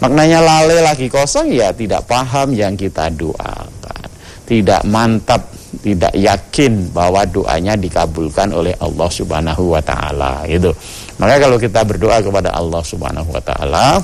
Maknanya 0.03 0.43
lalai 0.43 0.83
lagi 0.83 1.07
kosong 1.07 1.55
ya 1.55 1.71
tidak 1.71 2.03
paham 2.11 2.51
yang 2.51 2.75
kita 2.75 3.07
doakan. 3.15 4.11
Tidak 4.43 4.83
mantap, 4.91 5.47
tidak 5.79 6.11
yakin 6.19 6.91
bahwa 6.91 7.23
doanya 7.23 7.79
dikabulkan 7.79 8.51
oleh 8.51 8.75
Allah 8.83 9.07
Subhanahu 9.07 9.79
wa 9.79 9.79
taala 9.79 10.43
gitu. 10.51 10.75
Maka 11.23 11.39
kalau 11.39 11.55
kita 11.55 11.87
berdoa 11.87 12.19
kepada 12.19 12.51
Allah 12.51 12.83
Subhanahu 12.83 13.31
wa 13.31 13.43
taala 13.47 14.03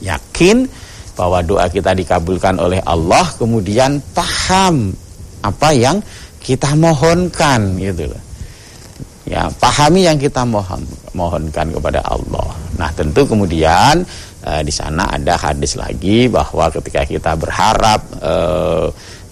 yakin 0.00 0.64
bahwa 1.12 1.44
doa 1.44 1.68
kita 1.68 1.92
dikabulkan 1.92 2.56
oleh 2.56 2.80
Allah 2.88 3.28
kemudian 3.36 4.00
paham 4.16 4.88
apa 5.44 5.68
yang 5.76 6.00
kita 6.40 6.72
mohonkan 6.72 7.76
gitu 7.76 8.08
Ya, 9.30 9.46
pahami 9.62 10.10
yang 10.10 10.18
kita 10.18 10.42
mohon 10.42 10.82
mohonkan 11.14 11.70
kepada 11.70 12.02
Allah. 12.02 12.50
Nah, 12.74 12.90
tentu 12.90 13.22
kemudian 13.22 14.02
e, 14.44 14.64
di 14.64 14.72
sana 14.72 15.08
ada 15.12 15.36
hadis 15.36 15.76
lagi 15.76 16.28
bahwa 16.28 16.68
ketika 16.72 17.04
kita 17.04 17.32
berharap 17.36 18.00
e, 18.20 18.34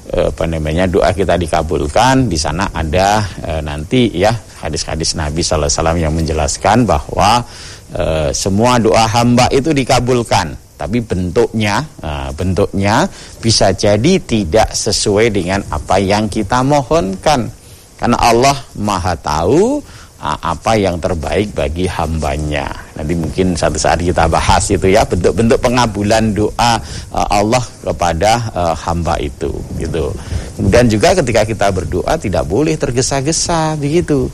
apa 0.09 0.44
namanya 0.49 0.88
doa 0.88 1.12
kita 1.12 1.37
dikabulkan 1.37 2.33
di 2.33 2.38
sana 2.40 2.73
ada 2.73 3.21
e, 3.44 3.51
nanti 3.61 4.09
ya 4.16 4.33
hadis-hadis 4.59 5.14
Nabi 5.14 5.44
Sallallahu 5.44 5.68
Alaihi 5.68 5.79
Wasallam 5.79 6.01
yang 6.01 6.14
menjelaskan 6.16 6.79
bahwa 6.88 7.44
e, 7.92 8.05
semua 8.35 8.81
doa 8.83 9.07
hamba 9.07 9.47
itu 9.55 9.71
dikabulkan. 9.71 10.57
Tapi 10.79 11.03
bentuknya 11.03 11.83
e, 11.99 12.11
bentuknya 12.35 13.07
bisa 13.42 13.75
jadi 13.75 14.18
tidak 14.23 14.73
sesuai 14.75 15.27
dengan 15.35 15.61
apa 15.71 15.99
yang 15.99 16.27
kita 16.31 16.62
mohonkan. 16.62 17.51
Karena 17.99 18.16
Allah 18.16 18.55
Maha 18.79 19.18
Tahu 19.18 19.83
apa 20.19 20.75
yang 20.75 20.99
terbaik 20.99 21.55
bagi 21.55 21.87
hambanya. 21.87 22.67
Nanti 22.99 23.15
mungkin 23.15 23.55
satu 23.55 23.79
saat 23.79 24.03
kita 24.03 24.27
bahas 24.27 24.67
itu 24.67 24.91
ya 24.91 25.07
bentuk-bentuk 25.07 25.63
pengabulan 25.63 26.35
doa 26.35 26.83
Allah 27.15 27.63
kepada 27.87 28.51
hamba 28.75 29.15
itu 29.23 29.55
gitu. 29.79 30.11
Kemudian 30.59 30.91
juga 30.91 31.15
ketika 31.15 31.47
kita 31.47 31.71
berdoa 31.71 32.19
tidak 32.19 32.51
boleh 32.51 32.75
tergesa-gesa 32.75 33.79
begitu. 33.79 34.27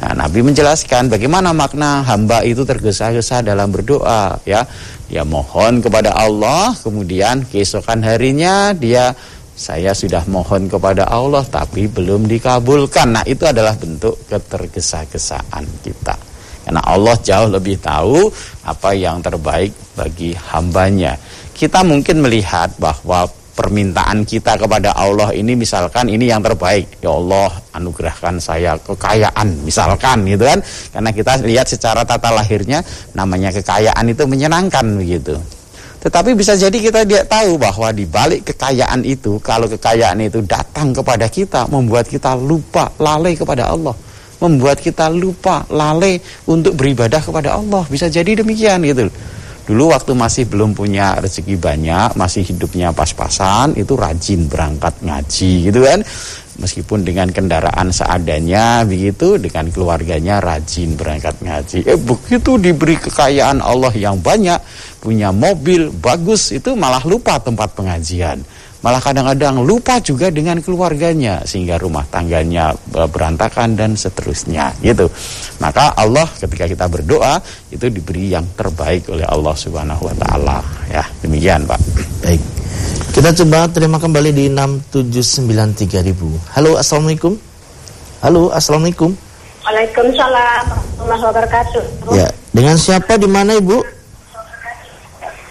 Nah, 0.00 0.16
Nabi 0.26 0.40
menjelaskan 0.40 1.12
bagaimana 1.12 1.52
makna 1.52 2.00
hamba 2.02 2.40
itu 2.40 2.64
tergesa-gesa 2.64 3.44
dalam 3.44 3.70
berdoa 3.70 4.40
ya. 4.48 4.66
Dia 5.06 5.22
mohon 5.28 5.78
kepada 5.84 6.14
Allah, 6.16 6.72
kemudian 6.74 7.44
keesokan 7.46 8.00
harinya 8.02 8.72
dia 8.72 9.12
saya 9.60 9.92
sudah 9.92 10.24
mohon 10.24 10.72
kepada 10.72 11.04
Allah 11.04 11.44
tapi 11.44 11.84
belum 11.84 12.24
dikabulkan. 12.24 13.12
Nah 13.12 13.24
itu 13.28 13.44
adalah 13.44 13.76
bentuk 13.76 14.16
ketergesa-gesaan 14.24 15.84
kita. 15.84 16.16
Karena 16.64 16.80
Allah 16.80 17.12
jauh 17.20 17.52
lebih 17.52 17.76
tahu 17.76 18.32
apa 18.64 18.96
yang 18.96 19.20
terbaik 19.20 19.76
bagi 19.92 20.32
hambanya. 20.32 21.12
Kita 21.52 21.84
mungkin 21.84 22.24
melihat 22.24 22.72
bahwa 22.80 23.28
permintaan 23.52 24.24
kita 24.24 24.56
kepada 24.56 24.96
Allah 24.96 25.36
ini 25.36 25.52
misalkan 25.52 26.08
ini 26.08 26.32
yang 26.32 26.40
terbaik. 26.40 26.96
Ya 27.04 27.12
Allah 27.12 27.52
anugerahkan 27.76 28.40
saya 28.40 28.80
kekayaan 28.80 29.60
misalkan 29.60 30.24
gitu 30.24 30.48
kan. 30.48 30.64
Karena 30.88 31.10
kita 31.12 31.36
lihat 31.44 31.68
secara 31.68 32.08
tata 32.08 32.32
lahirnya 32.32 32.80
namanya 33.12 33.52
kekayaan 33.52 34.08
itu 34.08 34.24
menyenangkan 34.24 34.88
begitu. 34.96 35.59
Tetapi 36.00 36.32
bisa 36.32 36.56
jadi 36.56 36.72
kita 36.72 37.04
tidak 37.04 37.28
tahu 37.28 37.60
bahwa 37.60 37.92
di 37.92 38.08
balik 38.08 38.48
kekayaan 38.48 39.04
itu, 39.04 39.36
kalau 39.44 39.68
kekayaan 39.68 40.16
itu 40.24 40.40
datang 40.48 40.96
kepada 40.96 41.28
kita, 41.28 41.68
membuat 41.68 42.08
kita 42.08 42.32
lupa, 42.40 42.88
lalai 42.96 43.36
kepada 43.36 43.68
Allah. 43.68 43.92
Membuat 44.40 44.80
kita 44.80 45.12
lupa, 45.12 45.68
lalai 45.68 46.16
untuk 46.48 46.72
beribadah 46.72 47.20
kepada 47.20 47.60
Allah. 47.60 47.84
Bisa 47.84 48.08
jadi 48.08 48.40
demikian 48.40 48.80
gitu. 48.80 49.12
Dulu 49.70 49.94
waktu 49.94 50.18
masih 50.18 50.50
belum 50.50 50.74
punya 50.74 51.14
rezeki 51.22 51.54
banyak 51.54 52.18
masih 52.18 52.42
hidupnya 52.42 52.90
pas-pasan 52.90 53.78
itu 53.78 53.94
rajin 53.94 54.50
berangkat 54.50 54.98
ngaji 54.98 55.70
gitu 55.70 55.86
kan. 55.86 56.02
Meskipun 56.60 57.06
dengan 57.06 57.30
kendaraan 57.30 57.88
seadanya 57.94 58.82
begitu 58.84 59.38
dengan 59.38 59.70
keluarganya 59.70 60.42
rajin 60.42 60.98
berangkat 60.98 61.38
ngaji. 61.40 61.86
Eh 61.86 61.96
begitu 61.96 62.58
diberi 62.58 62.98
kekayaan 62.98 63.62
Allah 63.62 63.94
yang 63.94 64.18
banyak 64.18 64.58
punya 64.98 65.30
mobil 65.30 65.94
bagus 65.94 66.50
itu 66.50 66.74
malah 66.74 67.00
lupa 67.06 67.38
tempat 67.38 67.70
pengajian 67.78 68.42
malah 68.80 69.00
kadang-kadang 69.00 69.60
lupa 69.60 70.00
juga 70.00 70.32
dengan 70.32 70.56
keluarganya 70.64 71.44
sehingga 71.44 71.76
rumah 71.76 72.04
tangganya 72.08 72.72
e, 72.96 73.04
berantakan 73.04 73.76
dan 73.76 73.92
seterusnya 73.92 74.72
gitu. 74.80 75.04
Maka 75.60 75.92
Allah 75.92 76.24
ketika 76.40 76.64
kita 76.64 76.88
berdoa 76.88 77.36
itu 77.68 77.92
diberi 77.92 78.32
yang 78.32 78.48
terbaik 78.56 79.12
oleh 79.12 79.28
Allah 79.28 79.52
Subhanahu 79.52 80.08
wa 80.08 80.14
taala. 80.16 80.58
Ya 80.88 81.04
demikian 81.20 81.68
Pak. 81.68 81.80
Baik. 82.24 82.40
Kita 83.10 83.34
coba 83.44 83.68
terima 83.68 83.98
kembali 84.00 84.30
di 84.32 84.48
6793000 84.48 86.56
halo 86.56 86.80
assalamualaikum. 86.80 87.36
Halo 88.24 88.48
assalamualaikum. 88.52 89.12
Waalaikumsalam. 89.60 90.64
Warahmatullahi 91.04 91.22
wabarakatuh. 91.28 91.84
Ya 92.16 92.28
dengan 92.56 92.80
siapa 92.80 93.20
di 93.20 93.28
mana 93.28 93.60
ibu? 93.60 93.84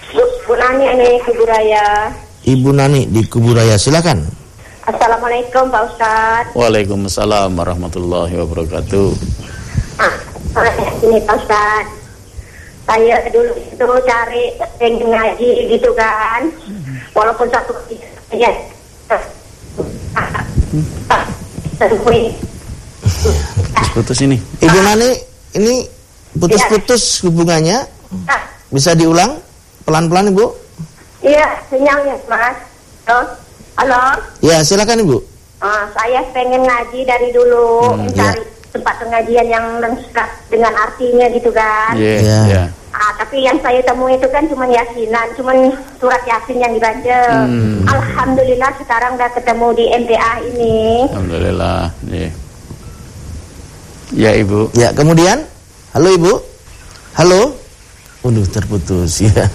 Bu, 0.10 0.24
Bu 0.50 0.54
Nani 0.58 0.86
ini 0.98 1.22
Ibu 1.22 1.46
Raya 1.46 2.10
Ibu 2.48 2.70
Nani 2.72 3.10
di 3.12 3.28
Kuburaya. 3.28 3.76
Silakan. 3.76 4.24
Assalamualaikum 4.88 5.70
Pak 5.70 5.84
Ustaz. 5.92 6.44
Waalaikumsalam 6.56 7.52
warahmatullahi 7.54 8.34
wabarakatuh. 8.40 9.10
Ah, 10.00 10.16
ini 11.04 11.20
Pak 11.28 11.36
Ustaz. 11.36 11.86
Saya 12.90 13.22
dulu 13.30 13.54
itu 13.54 13.86
cari 14.08 14.44
yang 14.82 14.98
ngaji 14.98 15.52
gitu 15.78 15.94
kan. 15.94 16.48
Walaupun 17.14 17.46
satu 17.52 17.76
ya. 18.34 18.50
Putus 23.94 24.20
ini. 24.24 24.38
Ibu 24.64 24.80
Nani, 24.80 25.12
ini 25.60 25.86
putus-putus 26.40 27.22
hubungannya. 27.28 27.84
Bisa 28.74 28.96
diulang 28.98 29.38
pelan-pelan 29.84 30.34
Ibu? 30.34 30.69
Iya, 31.20 31.48
sinyalnya, 31.68 32.16
Mas. 32.32 32.58
Halo? 33.04 33.20
Halo? 33.76 34.04
Ya, 34.40 34.64
silakan 34.64 35.04
Ibu. 35.04 35.18
Uh, 35.60 35.84
saya 35.92 36.24
pengen 36.32 36.64
ngaji 36.64 37.04
dari 37.04 37.36
dulu, 37.36 37.92
hmm, 37.92 38.08
mencari 38.08 38.40
yeah. 38.40 38.72
tempat 38.72 38.96
pengajian 39.04 39.48
yang 39.52 39.66
lengkap 39.84 40.30
dengan 40.48 40.72
artinya 40.80 41.28
gitu 41.36 41.52
kan. 41.52 41.92
Iya. 42.00 42.16
Yeah, 42.24 42.44
yeah. 42.48 42.68
Ah, 42.96 43.12
tapi 43.20 43.44
yang 43.44 43.60
saya 43.60 43.84
temui 43.84 44.16
itu 44.16 44.28
kan 44.32 44.48
cuma 44.48 44.66
yasinan, 44.72 45.28
cuma 45.36 45.52
surat 46.00 46.24
yasin 46.24 46.64
yang 46.64 46.72
dibaca. 46.72 47.22
Hmm. 47.44 47.84
Alhamdulillah 47.84 48.72
sekarang 48.80 49.20
udah 49.20 49.30
ketemu 49.36 49.68
di 49.76 49.86
MTA 49.92 50.34
ini. 50.56 50.80
Alhamdulillah. 51.12 51.82
Yeah. 52.08 52.32
Ya 54.16 54.32
Ibu. 54.40 54.72
Ya 54.74 54.90
kemudian, 54.96 55.44
halo 55.92 56.10
Ibu, 56.16 56.34
halo. 57.20 57.42
Waduh 58.24 58.48
terputus 58.48 59.20
ya. 59.28 59.48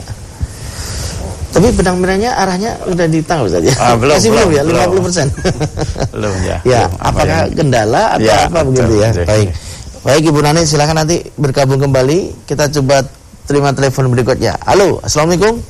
Tapi 1.55 1.71
benang 1.71 2.03
merahnya 2.03 2.35
arahnya 2.35 2.75
udah 2.90 3.07
ditangkap 3.07 3.47
saja. 3.47 3.71
Ah, 3.79 3.95
belum, 3.95 4.19
Masih 4.19 4.31
belum, 4.35 4.47
belum 4.51 4.75
ya, 4.75 4.90
50 4.90 5.07
persen. 5.07 5.27
belum 6.14 6.35
ya. 6.43 6.57
ya, 6.67 6.83
belum. 6.90 6.99
apakah 6.99 7.40
yang... 7.47 7.55
kendala 7.55 8.03
atau 8.19 8.27
ya, 8.27 8.37
apa 8.51 8.59
betul, 8.59 8.67
begitu 8.75 8.95
ya? 8.99 9.11
Betul. 9.14 9.27
Baik. 9.31 9.49
Baik 10.05 10.23
Ibu 10.35 10.40
Nani 10.43 10.62
silahkan 10.67 10.97
nanti 10.99 11.17
bergabung 11.38 11.79
kembali. 11.79 12.19
Kita 12.43 12.67
coba 12.75 13.07
terima 13.47 13.71
telepon 13.71 14.11
berikutnya. 14.11 14.59
Halo, 14.67 14.99
Assalamualaikum. 15.07 15.62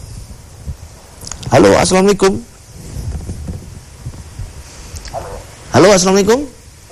Halo, 1.53 1.71
Assalamualaikum. 1.77 2.33
Halo, 5.77 5.89
Assalamualaikum. 5.93 6.41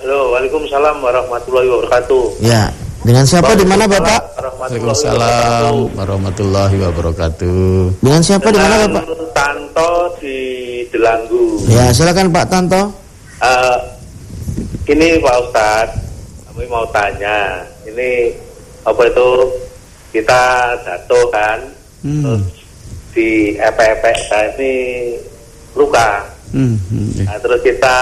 Halo, 0.05 0.19
Waalaikumsalam 0.37 0.97
warahmatullahi 1.01 1.69
wabarakatuh. 1.73 2.45
Ya, 2.45 2.77
dengan 3.03 3.25
siapa 3.27 3.53
di 3.59 3.67
mana 3.67 3.85
Bapak? 3.91 4.21
Waalaikumsalam 4.63 5.99
warahmatullahi 5.99 6.77
wabarakatuh. 6.79 7.99
Dengan 7.99 8.23
siapa 8.23 8.49
di 8.55 8.59
mana 8.59 8.87
Bapak? 8.87 9.05
Tanto 9.35 9.93
di 10.23 10.39
Delanggu. 10.95 11.67
Ya, 11.67 11.91
silakan 11.91 12.31
Pak 12.31 12.47
Tanto. 12.47 12.83
Uh, 13.43 13.79
ini 14.87 15.19
Pak 15.19 15.37
Ustad, 15.43 15.89
kami 16.47 16.65
mau 16.71 16.87
tanya, 16.95 17.67
ini 17.83 18.31
apa 18.87 19.03
itu 19.11 19.29
kita 20.15 20.75
jatuh 20.87 21.25
kan, 21.35 21.59
hmm. 22.07 22.23
terus 22.23 22.45
di 23.13 23.59
epek-epek 23.59 24.17
ini 24.59 24.75
luka. 25.75 26.23
Hmm, 26.53 26.77
hmm, 26.77 27.25
nah, 27.25 27.41
terus 27.41 27.65
kita 27.65 27.97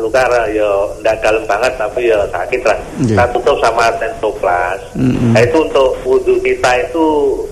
luka 0.00 0.24
ya 0.48 0.70
enggak 0.96 1.20
dalam 1.20 1.44
banget 1.44 1.72
tapi 1.76 2.08
ya 2.08 2.24
sakit 2.32 2.60
lah. 2.64 2.78
Yeah. 3.04 3.08
Kita 3.12 3.24
tutup 3.36 3.56
sama 3.60 3.92
sensoplas. 4.00 4.80
Hmm, 4.96 5.12
hmm. 5.12 5.32
Nah, 5.36 5.40
itu 5.44 5.58
untuk 5.60 5.90
wudhu 6.08 6.40
kita 6.40 6.70
itu 6.88 7.04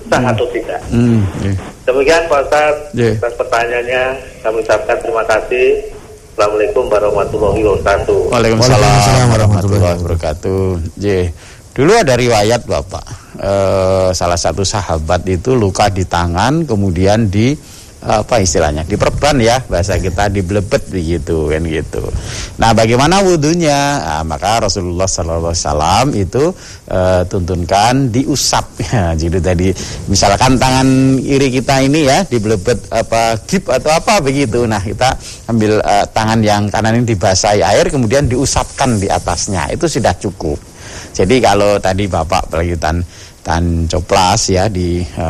sah 0.09 0.17
hmm. 0.17 0.31
atau 0.33 0.45
tidak? 0.49 0.81
Hmm, 0.89 1.21
yeah. 1.45 1.55
Demikian 1.85 2.25
Pak 2.25 2.49
Ustaz, 2.49 2.75
yeah. 2.97 3.13
atas 3.21 3.33
pertanyaannya 3.37 4.03
kami 4.41 4.57
ucapkan 4.65 4.97
terima 5.05 5.23
kasih. 5.29 5.67
Assalamualaikum 6.33 6.83
warahmatullahi 6.89 7.61
wabarakatuh. 7.61 8.19
Waalaikumsalam 8.33 9.27
warahmatullahi 9.37 9.95
wabarakatuh. 10.01 10.63
Yeah. 10.97 11.29
Dulu 11.73 11.93
ada 11.93 12.13
riwayat 12.13 12.69
Bapak, 12.69 13.05
eh, 13.37 14.09
salah 14.13 14.37
satu 14.37 14.61
sahabat 14.61 15.25
itu 15.25 15.57
luka 15.57 15.89
di 15.89 16.05
tangan, 16.05 16.69
kemudian 16.69 17.29
di 17.29 17.57
apa 18.03 18.43
istilahnya 18.43 18.83
diperban 18.83 19.39
ya 19.39 19.63
bahasa 19.71 19.95
kita 19.95 20.27
diblebet 20.27 20.91
begitu 20.91 21.47
kan 21.47 21.63
gitu. 21.63 22.03
Nah 22.59 22.75
bagaimana 22.75 23.23
wudhunya? 23.23 23.79
Nah, 24.03 24.23
maka 24.27 24.67
Rasulullah 24.67 25.07
Sallallahu 25.07 25.55
Alaihi 25.55 25.63
Wasallam 25.63 26.05
itu 26.11 26.43
e, 26.91 26.99
tuntunkan 27.31 28.11
diusap 28.11 28.65
ya. 28.91 29.15
Jadi 29.15 29.39
tadi 29.39 29.67
misalkan 30.11 30.59
tangan 30.59 31.17
kiri 31.23 31.47
kita 31.47 31.79
ini 31.79 32.03
ya 32.03 32.27
diblebet 32.27 32.91
apa 32.91 33.39
gip 33.47 33.71
atau 33.71 33.91
apa 33.95 34.19
begitu. 34.19 34.67
Nah 34.67 34.83
kita 34.83 35.15
ambil 35.47 35.79
e, 35.79 35.95
tangan 36.11 36.39
yang 36.43 36.67
kanan 36.67 36.99
ini 36.99 37.15
dibasahi 37.15 37.63
air 37.63 37.87
kemudian 37.87 38.27
diusapkan 38.27 38.99
di 38.99 39.07
atasnya 39.07 39.71
itu 39.71 39.87
sudah 39.87 40.11
cukup. 40.19 40.59
Jadi 41.15 41.39
kalau 41.39 41.79
tadi 41.79 42.09
bapak 42.11 42.51
pelanjutan 42.51 42.99
tan 43.43 43.87
coplas 43.87 44.51
ya 44.51 44.67
di 44.67 44.99
e, 45.03 45.27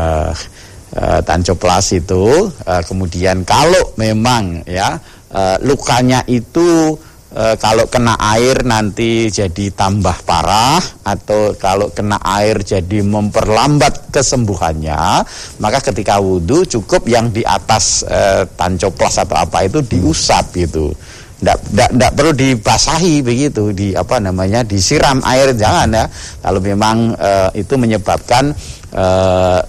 uh, 0.94 1.20
tancoplas 1.26 1.94
itu 1.98 2.50
uh, 2.50 2.82
kemudian 2.86 3.42
kalau 3.46 3.94
memang 3.98 4.62
ya 4.70 4.98
uh, 5.34 5.58
lukanya 5.66 6.22
itu 6.30 6.98
kalau 7.34 7.90
kena 7.90 8.14
air 8.38 8.62
nanti 8.62 9.26
jadi 9.26 9.74
tambah 9.74 10.22
parah 10.22 10.78
atau 11.02 11.58
kalau 11.58 11.90
kena 11.90 12.22
air 12.22 12.62
jadi 12.62 13.02
memperlambat 13.02 14.14
kesembuhannya 14.14 15.26
maka 15.58 15.82
ketika 15.82 16.22
wudhu 16.22 16.62
cukup 16.70 17.10
yang 17.10 17.34
di 17.34 17.42
atas 17.42 18.06
uh, 18.06 18.46
tancoplas 18.54 19.18
atau 19.18 19.34
apa 19.50 19.66
itu 19.66 19.82
diusap 19.82 20.54
gitu. 20.54 20.94
Tidak 21.42 22.14
perlu 22.14 22.38
dibasahi 22.38 23.26
begitu 23.26 23.74
di 23.74 23.98
apa 23.98 24.22
namanya 24.22 24.62
disiram 24.62 25.18
air 25.26 25.58
jangan 25.58 25.90
ya. 25.90 26.06
Kalau 26.38 26.62
memang 26.62 27.18
itu 27.52 27.74
menyebabkan 27.82 28.54
e, 28.94 29.06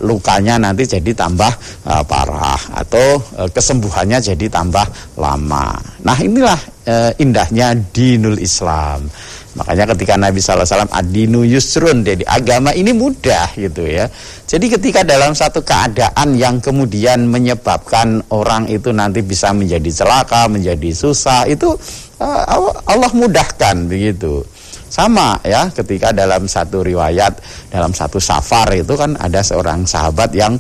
lukanya 0.05 0.61
nanti 0.61 0.85
jadi 0.85 1.11
tambah 1.17 1.53
e, 1.89 1.93
parah 2.05 2.61
atau 2.85 3.19
e, 3.41 3.43
kesembuhannya 3.49 4.21
jadi 4.21 4.47
tambah 4.53 4.85
lama. 5.17 5.81
Nah 6.05 6.19
inilah 6.21 6.61
e, 6.85 6.95
indahnya 7.25 7.73
dinul 7.75 8.37
Islam. 8.39 9.09
Makanya 9.55 9.95
ketika 9.95 10.19
Nabi 10.19 10.43
SAW 10.43 10.91
adinu 10.91 11.47
yusrun 11.47 12.03
jadi 12.03 12.27
agama 12.27 12.75
ini 12.75 12.91
mudah 12.91 13.55
gitu 13.55 13.87
ya. 13.87 14.11
Jadi 14.51 14.67
ketika 14.67 15.07
dalam 15.07 15.31
satu 15.31 15.63
keadaan 15.63 16.35
yang 16.35 16.59
kemudian 16.59 17.31
menyebabkan 17.31 18.19
orang 18.35 18.67
itu 18.67 18.91
nanti 18.91 19.23
bisa 19.23 19.55
menjadi 19.55 20.03
celaka, 20.03 20.51
menjadi 20.51 20.91
susah 20.91 21.47
itu 21.47 21.71
Allah 22.91 23.13
mudahkan 23.15 23.87
begitu. 23.87 24.43
Sama 24.95 25.43
ya 25.43 25.67
ketika 25.75 26.15
dalam 26.15 26.47
satu 26.47 26.87
riwayat 26.87 27.43
dalam 27.67 27.91
satu 27.91 28.23
safar 28.23 28.71
itu 28.79 28.95
kan 28.95 29.19
ada 29.19 29.43
seorang 29.43 29.83
sahabat 29.91 30.31
yang 30.39 30.55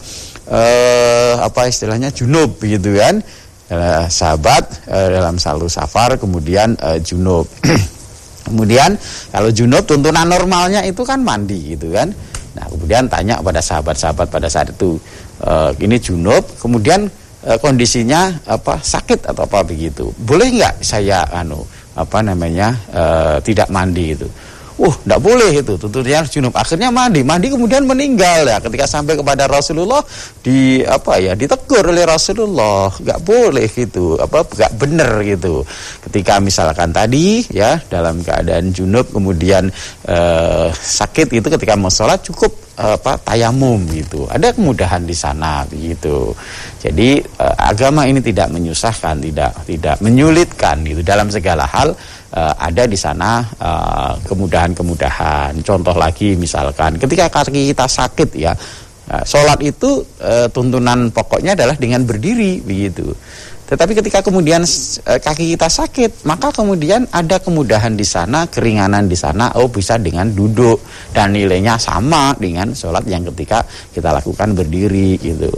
eh, 0.51 1.38
apa 1.38 1.70
istilahnya 1.70 2.11
junub 2.11 2.59
gitu 2.59 2.99
kan. 2.99 3.23
Eh, 3.70 4.05
sahabat 4.11 4.91
eh, 4.91 5.09
dalam 5.14 5.39
satu 5.39 5.70
safar 5.70 6.18
kemudian 6.18 6.74
eh, 6.82 6.99
junub. 6.99 7.47
kemudian 8.51 8.99
kalau 9.30 9.55
junub 9.55 9.87
tuntunan 9.87 10.26
normalnya 10.26 10.82
itu 10.82 11.07
kan 11.07 11.22
mandi 11.22 11.78
gitu 11.78 11.95
kan. 11.95 12.11
Nah, 12.55 12.66
kemudian 12.70 13.11
tanya 13.11 13.39
pada 13.43 13.59
sahabat-sahabat 13.59 14.30
pada 14.30 14.47
saat 14.47 14.70
itu 14.70 14.95
e, 15.43 15.53
ini 15.82 15.99
junub, 15.99 16.47
kemudian 16.62 17.11
e, 17.43 17.51
kondisinya 17.59 18.30
apa 18.47 18.78
sakit 18.78 19.26
atau 19.26 19.43
apa 19.43 19.66
begitu. 19.66 20.14
Boleh 20.22 20.55
nggak 20.55 20.78
saya 20.78 21.26
anu 21.35 21.66
apa 21.95 22.18
namanya 22.26 22.74
e, 22.90 23.05
tidak 23.47 23.70
mandi 23.70 24.14
itu. 24.18 24.28
Uh, 24.85 24.93
tidak 25.01 25.20
boleh 25.24 25.64
itu 25.64 25.80
tuntunannya 25.80 26.28
junub. 26.28 26.53
Akhirnya 26.53 26.93
mandi, 26.93 27.24
mandi 27.24 27.49
kemudian 27.49 27.89
meninggal 27.89 28.45
ya. 28.45 28.61
Ketika 28.61 28.85
sampai 28.85 29.16
kepada 29.16 29.49
Rasulullah 29.49 30.05
di 30.45 30.85
apa 30.85 31.16
ya 31.16 31.32
ditegur 31.32 31.89
oleh 31.89 32.05
Rasulullah, 32.05 32.93
nggak 32.93 33.20
boleh 33.24 33.64
gitu, 33.64 34.20
apa 34.20 34.45
nggak 34.45 34.72
benar 34.76 35.24
gitu. 35.24 35.64
Ketika 36.05 36.37
misalkan 36.37 36.93
tadi 36.93 37.41
ya 37.49 37.80
dalam 37.89 38.20
keadaan 38.20 38.76
junub 38.76 39.09
kemudian 39.09 39.72
eh, 40.05 40.68
sakit 40.68 41.32
itu 41.32 41.49
ketika 41.49 41.80
mau 41.80 41.89
sholat 41.89 42.20
cukup 42.20 42.53
apa 42.76 43.16
tayamum 43.24 43.89
gitu. 43.89 44.28
Ada 44.28 44.53
kemudahan 44.53 45.09
di 45.09 45.16
sana 45.16 45.64
gitu. 45.72 46.37
Jadi 46.85 47.24
eh, 47.24 47.57
agama 47.57 48.05
ini 48.05 48.20
tidak 48.20 48.53
menyusahkan, 48.53 49.16
tidak 49.16 49.64
tidak 49.64 49.97
menyulitkan 50.05 50.85
gitu 50.85 51.01
dalam 51.01 51.32
segala 51.32 51.64
hal 51.64 51.97
uh, 52.35 52.55
ada 52.59 52.85
di 52.85 52.99
sana 52.99 53.47
uh, 53.62 54.12
kemudahan-kemudahan. 54.26 55.62
Contoh 55.62 55.95
lagi 55.95 56.35
misalkan 56.35 56.99
ketika 56.99 57.30
kaki 57.30 57.70
kita 57.70 57.87
sakit 57.87 58.28
ya, 58.35 58.53
uh, 59.09 59.24
sholat 59.24 59.62
itu 59.62 60.03
uh, 60.20 60.51
tuntunan 60.51 61.09
pokoknya 61.14 61.55
adalah 61.55 61.78
dengan 61.78 62.03
berdiri 62.03 62.61
begitu. 62.61 63.14
Tetapi 63.64 63.97
ketika 63.97 64.20
kemudian 64.20 64.61
kaki 65.01 65.57
kita 65.57 65.72
sakit, 65.72 66.28
maka 66.28 66.53
kemudian 66.53 67.09
ada 67.09 67.41
kemudahan 67.41 67.97
di 67.97 68.05
sana, 68.05 68.45
keringanan 68.45 69.09
di 69.09 69.16
sana, 69.16 69.57
oh 69.57 69.72
bisa 69.72 69.97
dengan 69.97 70.28
duduk 70.28 70.85
dan 71.16 71.32
nilainya 71.32 71.80
sama 71.80 72.37
dengan 72.37 72.76
sholat 72.76 73.09
yang 73.09 73.24
ketika 73.32 73.64
kita 73.97 74.12
lakukan 74.12 74.53
berdiri 74.53 75.16
gitu 75.16 75.49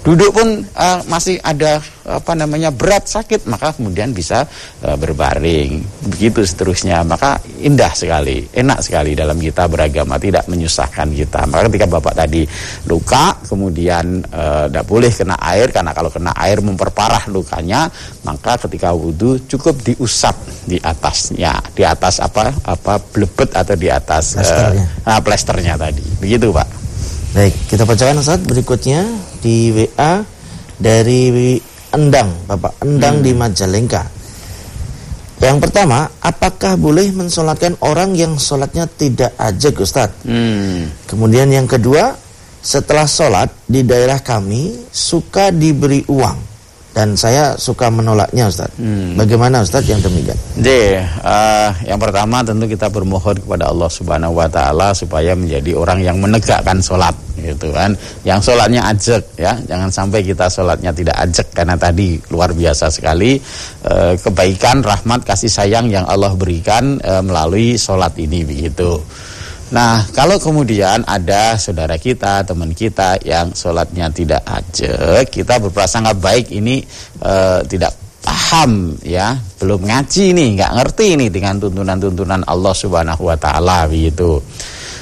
duduk 0.00 0.32
pun 0.32 0.48
uh, 0.64 1.00
masih 1.08 1.36
ada 1.44 1.80
apa 2.08 2.32
namanya 2.34 2.72
berat 2.72 3.06
sakit 3.06 3.46
maka 3.46 3.76
kemudian 3.76 4.10
bisa 4.16 4.48
uh, 4.82 4.96
berbaring. 4.96 5.84
Begitu 6.08 6.42
seterusnya. 6.42 7.04
Maka 7.04 7.36
indah 7.60 7.92
sekali 7.92 8.48
enak 8.50 8.80
sekali 8.80 9.12
dalam 9.12 9.36
kita 9.36 9.68
beragama 9.68 10.16
tidak 10.16 10.48
menyusahkan 10.48 11.12
kita. 11.12 11.44
Maka 11.46 11.68
ketika 11.68 11.86
bapak 11.86 12.14
tadi 12.16 12.42
luka 12.88 13.36
kemudian 13.44 14.24
tidak 14.24 14.84
uh, 14.84 14.88
boleh 14.88 15.12
kena 15.12 15.36
air 15.40 15.68
karena 15.68 15.92
kalau 15.92 16.08
kena 16.08 16.32
air 16.36 16.58
memperparah 16.64 17.28
lukanya 17.28 17.92
maka 18.24 18.56
ketika 18.66 18.96
wudhu 18.96 19.36
cukup 19.46 19.76
diusap 19.84 20.34
di 20.64 20.80
atasnya. 20.80 21.60
Di 21.76 21.84
atas 21.84 22.24
apa 22.24 22.50
apa 22.64 22.96
blebet 23.12 23.52
atau 23.52 23.76
di 23.76 23.92
atas 23.92 24.36
plesternya, 24.36 24.84
uh, 25.04 25.20
plesternya 25.20 25.74
tadi. 25.76 26.04
Begitu 26.18 26.48
pak. 26.50 26.68
Baik, 27.30 27.54
kita 27.70 27.86
bacakan 27.86 28.18
Ustaz 28.18 28.42
berikutnya 28.42 29.06
di 29.42 29.72
WA 29.72 30.22
dari 30.80 31.58
Endang, 31.90 32.46
Bapak 32.46 32.80
Endang 32.86 33.18
hmm. 33.18 33.24
di 33.26 33.32
Majalengka. 33.34 34.02
Yang 35.40 35.58
pertama, 35.64 36.04
apakah 36.20 36.76
boleh 36.76 37.10
mensolatkan 37.16 37.72
orang 37.80 38.12
yang 38.12 38.36
sholatnya 38.36 38.84
tidak 38.84 39.32
ajak 39.40 39.74
Ustaz? 39.80 40.12
Hmm. 40.22 40.92
Kemudian 41.08 41.48
yang 41.48 41.64
kedua, 41.64 42.12
setelah 42.60 43.08
sholat 43.08 43.48
di 43.64 43.80
daerah 43.80 44.20
kami 44.20 44.84
suka 44.92 45.48
diberi 45.48 46.04
uang 46.12 46.50
dan 46.92 47.16
saya 47.16 47.56
suka 47.56 47.88
menolaknya 47.88 48.52
Ustaz. 48.52 48.68
Hmm. 48.76 49.16
Bagaimana 49.16 49.64
Ustaz 49.64 49.88
yang 49.88 50.04
demikian? 50.04 50.36
Jadi, 50.60 51.00
uh, 51.24 51.70
yang 51.88 51.96
pertama 51.96 52.44
tentu 52.44 52.68
kita 52.68 52.92
bermohon 52.92 53.40
kepada 53.40 53.72
Allah 53.72 53.88
Subhanahu 53.88 54.36
wa 54.36 54.48
taala 54.50 54.92
supaya 54.92 55.32
menjadi 55.32 55.72
orang 55.72 56.04
yang 56.04 56.20
menegakkan 56.20 56.84
sholat 56.84 57.16
gitu 57.52 57.74
kan. 57.74 57.94
Yang 58.22 58.50
sholatnya 58.50 58.82
ajak 58.90 59.22
ya, 59.34 59.52
jangan 59.66 59.90
sampai 59.90 60.20
kita 60.22 60.46
sholatnya 60.46 60.94
tidak 60.94 61.16
ajak 61.18 61.46
karena 61.50 61.74
tadi 61.74 62.16
luar 62.30 62.54
biasa 62.54 62.90
sekali 62.90 63.38
uh, 63.86 64.14
kebaikan, 64.18 64.82
rahmat, 64.82 65.26
kasih 65.26 65.50
sayang 65.50 65.90
yang 65.90 66.06
Allah 66.06 66.32
berikan 66.38 66.98
uh, 67.02 67.22
melalui 67.22 67.74
sholat 67.74 68.14
ini 68.18 68.46
begitu. 68.46 69.02
Nah, 69.70 70.02
kalau 70.10 70.34
kemudian 70.42 71.06
ada 71.06 71.54
saudara 71.54 71.94
kita, 71.94 72.42
teman 72.42 72.74
kita 72.74 73.22
yang 73.22 73.54
sholatnya 73.54 74.10
tidak 74.10 74.42
aja, 74.42 75.22
kita 75.22 75.62
berprasangka 75.62 76.18
baik 76.18 76.50
ini 76.50 76.82
e, 77.22 77.34
tidak 77.70 77.94
paham 78.18 78.98
ya, 79.06 79.38
belum 79.62 79.86
ngaji 79.86 80.34
nih, 80.34 80.48
nggak 80.58 80.72
ngerti 80.74 81.14
ini 81.14 81.26
dengan 81.30 81.62
tuntunan-tuntunan 81.62 82.42
Allah 82.50 82.74
Subhanahu 82.74 83.30
Wa 83.30 83.38
Taala 83.38 83.86
begitu. 83.86 84.42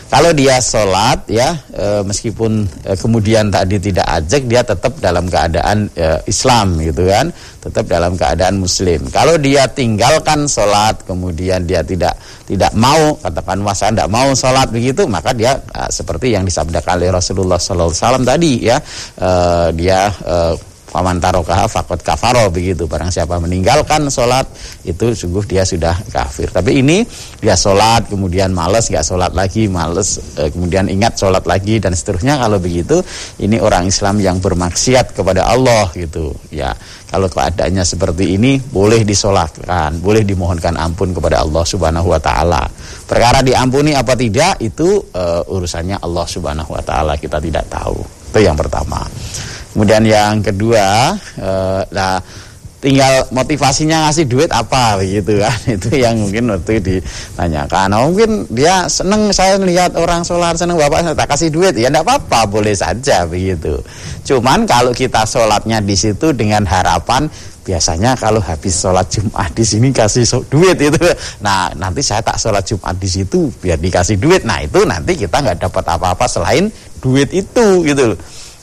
Kalau 0.09 0.33
dia 0.33 0.57
sholat 0.57 1.29
ya 1.29 1.53
e, 1.69 2.01
meskipun 2.01 2.65
e, 2.81 2.97
kemudian 2.97 3.53
tadi 3.53 3.77
tidak 3.77 4.09
ajak 4.09 4.43
dia 4.49 4.65
tetap 4.65 4.97
dalam 5.05 5.29
keadaan 5.29 5.85
e, 5.93 6.25
Islam 6.25 6.81
gitu 6.81 7.05
kan, 7.05 7.29
tetap 7.61 7.85
dalam 7.85 8.17
keadaan 8.17 8.57
Muslim. 8.57 9.05
Kalau 9.13 9.37
dia 9.37 9.69
tinggalkan 9.69 10.49
sholat 10.49 11.05
kemudian 11.05 11.69
dia 11.69 11.85
tidak 11.85 12.17
tidak 12.49 12.73
mau 12.73 13.21
katakan 13.21 13.61
masa 13.61 13.93
tidak 13.93 14.09
mau 14.09 14.33
sholat 14.33 14.73
begitu 14.73 15.05
maka 15.05 15.37
dia 15.37 15.61
e, 15.61 15.93
seperti 15.93 16.33
yang 16.33 16.49
disabdakan 16.49 17.05
oleh 17.05 17.13
Rasulullah 17.13 17.61
SAW 17.61 18.25
tadi 18.25 18.65
ya 18.65 18.81
e, 19.21 19.31
dia 19.77 20.09
e, 20.25 20.37
Faman 20.89 21.20
fakot 21.20 22.01
kafaro 22.01 22.49
begitu. 22.49 22.89
Barang 22.89 23.12
siapa 23.12 23.36
meninggalkan 23.36 24.09
sholat 24.09 24.49
Itu 24.89 25.12
sungguh 25.12 25.45
dia 25.45 25.62
sudah 25.68 25.93
kafir. 26.09 26.49
Tapi 26.49 26.80
ini 26.80 27.05
dia 27.39 27.53
sholat 27.53 28.09
kemudian 28.09 28.57
males 28.57 28.89
nggak 28.89 29.05
sholat 29.05 29.32
lagi 29.36 29.68
males 29.68 30.16
eh, 30.41 30.49
Kemudian 30.49 30.89
ingat 30.89 31.20
sholat 31.20 31.45
lagi 31.45 31.76
dan 31.76 31.93
seterusnya. 31.93 32.41
Kalau 32.41 32.57
begitu 32.57 33.05
ini 33.45 33.61
orang 33.61 33.84
Islam 33.84 34.16
yang 34.24 34.41
bermaksiat 34.41 35.12
kepada 35.12 35.45
Allah 35.53 35.93
gitu. 35.93 36.32
Ya 36.49 36.72
kalau 37.09 37.28
keadaannya 37.28 37.89
seperti 37.89 38.36
ini 38.36 38.61
Boleh 38.61 39.01
disolatkan 39.01 39.97
Boleh 39.97 40.28
dimohonkan 40.28 40.76
ampun 40.76 41.16
kepada 41.16 41.45
Allah 41.45 41.64
subhanahu 41.68 42.12
wa 42.12 42.20
ta'ala. 42.20 42.64
Perkara 43.05 43.45
diampuni 43.45 43.93
apa 43.93 44.16
tidak 44.16 44.61
Itu 44.61 45.05
uh, 45.12 45.45
urusannya 45.45 46.01
Allah 46.01 46.24
subhanahu 46.24 46.72
wa 46.72 46.80
ta'ala. 46.80 47.16
Kita 47.20 47.41
tidak 47.41 47.68
tahu. 47.68 48.01
Itu 48.28 48.45
yang 48.45 48.57
pertama 48.61 49.08
Kemudian 49.79 50.03
yang 50.11 50.43
kedua, 50.43 51.14
eh, 51.39 51.83
nah 51.95 52.18
tinggal 52.83 53.26
motivasinya 53.31 54.11
ngasih 54.11 54.26
duit 54.26 54.51
apa 54.51 54.99
begitu 54.99 55.39
kan. 55.39 55.55
Itu 55.79 55.95
yang 55.95 56.18
mungkin 56.18 56.51
waktu 56.51 56.83
ditanyakan. 56.83 57.87
Nah, 57.95 58.03
mungkin 58.11 58.43
dia 58.51 58.91
seneng 58.91 59.31
saya 59.31 59.55
lihat 59.62 59.95
orang 59.95 60.26
sholat 60.26 60.59
seneng 60.59 60.83
bapak 60.83 61.07
saya 61.07 61.14
tak 61.14 61.31
kasih 61.31 61.55
duit. 61.55 61.79
Ya 61.79 61.95
tidak 61.95 62.11
apa-apa 62.11 62.51
boleh 62.51 62.74
saja 62.74 63.22
begitu. 63.22 63.79
Cuman 64.26 64.66
kalau 64.66 64.91
kita 64.91 65.22
sholatnya 65.22 65.79
di 65.79 65.95
situ 65.95 66.35
dengan 66.35 66.66
harapan 66.66 67.31
biasanya 67.62 68.18
kalau 68.18 68.43
habis 68.43 68.83
sholat 68.83 69.07
Jumat 69.14 69.55
di 69.55 69.62
sini 69.62 69.95
kasih 69.95 70.26
duit 70.49 70.81
itu 70.81 71.05
nah 71.45 71.68
nanti 71.76 72.01
saya 72.01 72.24
tak 72.24 72.41
sholat 72.41 72.64
Jumat 72.64 72.97
di 72.99 73.07
situ 73.07 73.47
biar 73.62 73.79
dikasih 73.79 74.18
duit. 74.18 74.43
Nah 74.43 74.59
itu 74.59 74.83
nanti 74.83 75.14
kita 75.14 75.39
nggak 75.39 75.70
dapat 75.70 75.87
apa-apa 75.87 76.26
selain 76.26 76.66
duit 76.99 77.31
itu 77.31 77.66
gitu 77.87 78.18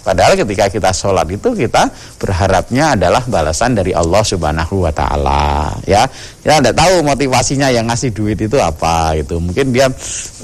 Padahal 0.06 0.38
ketika 0.38 0.70
kita 0.70 0.94
sholat 0.94 1.26
itu 1.34 1.50
kita 1.58 1.90
berharapnya 2.22 2.94
adalah 2.94 3.26
balasan 3.26 3.74
dari 3.74 3.90
Allah 3.90 4.22
Subhanahu 4.22 4.86
Wa 4.86 4.94
Taala. 4.94 5.74
Ya, 5.90 6.06
kita 6.46 6.62
tidak 6.62 6.78
tahu 6.78 7.02
motivasinya 7.02 7.74
yang 7.74 7.90
ngasih 7.90 8.14
duit 8.14 8.38
itu 8.38 8.62
apa 8.62 9.18
itu. 9.18 9.42
Mungkin 9.42 9.74
dia 9.74 9.90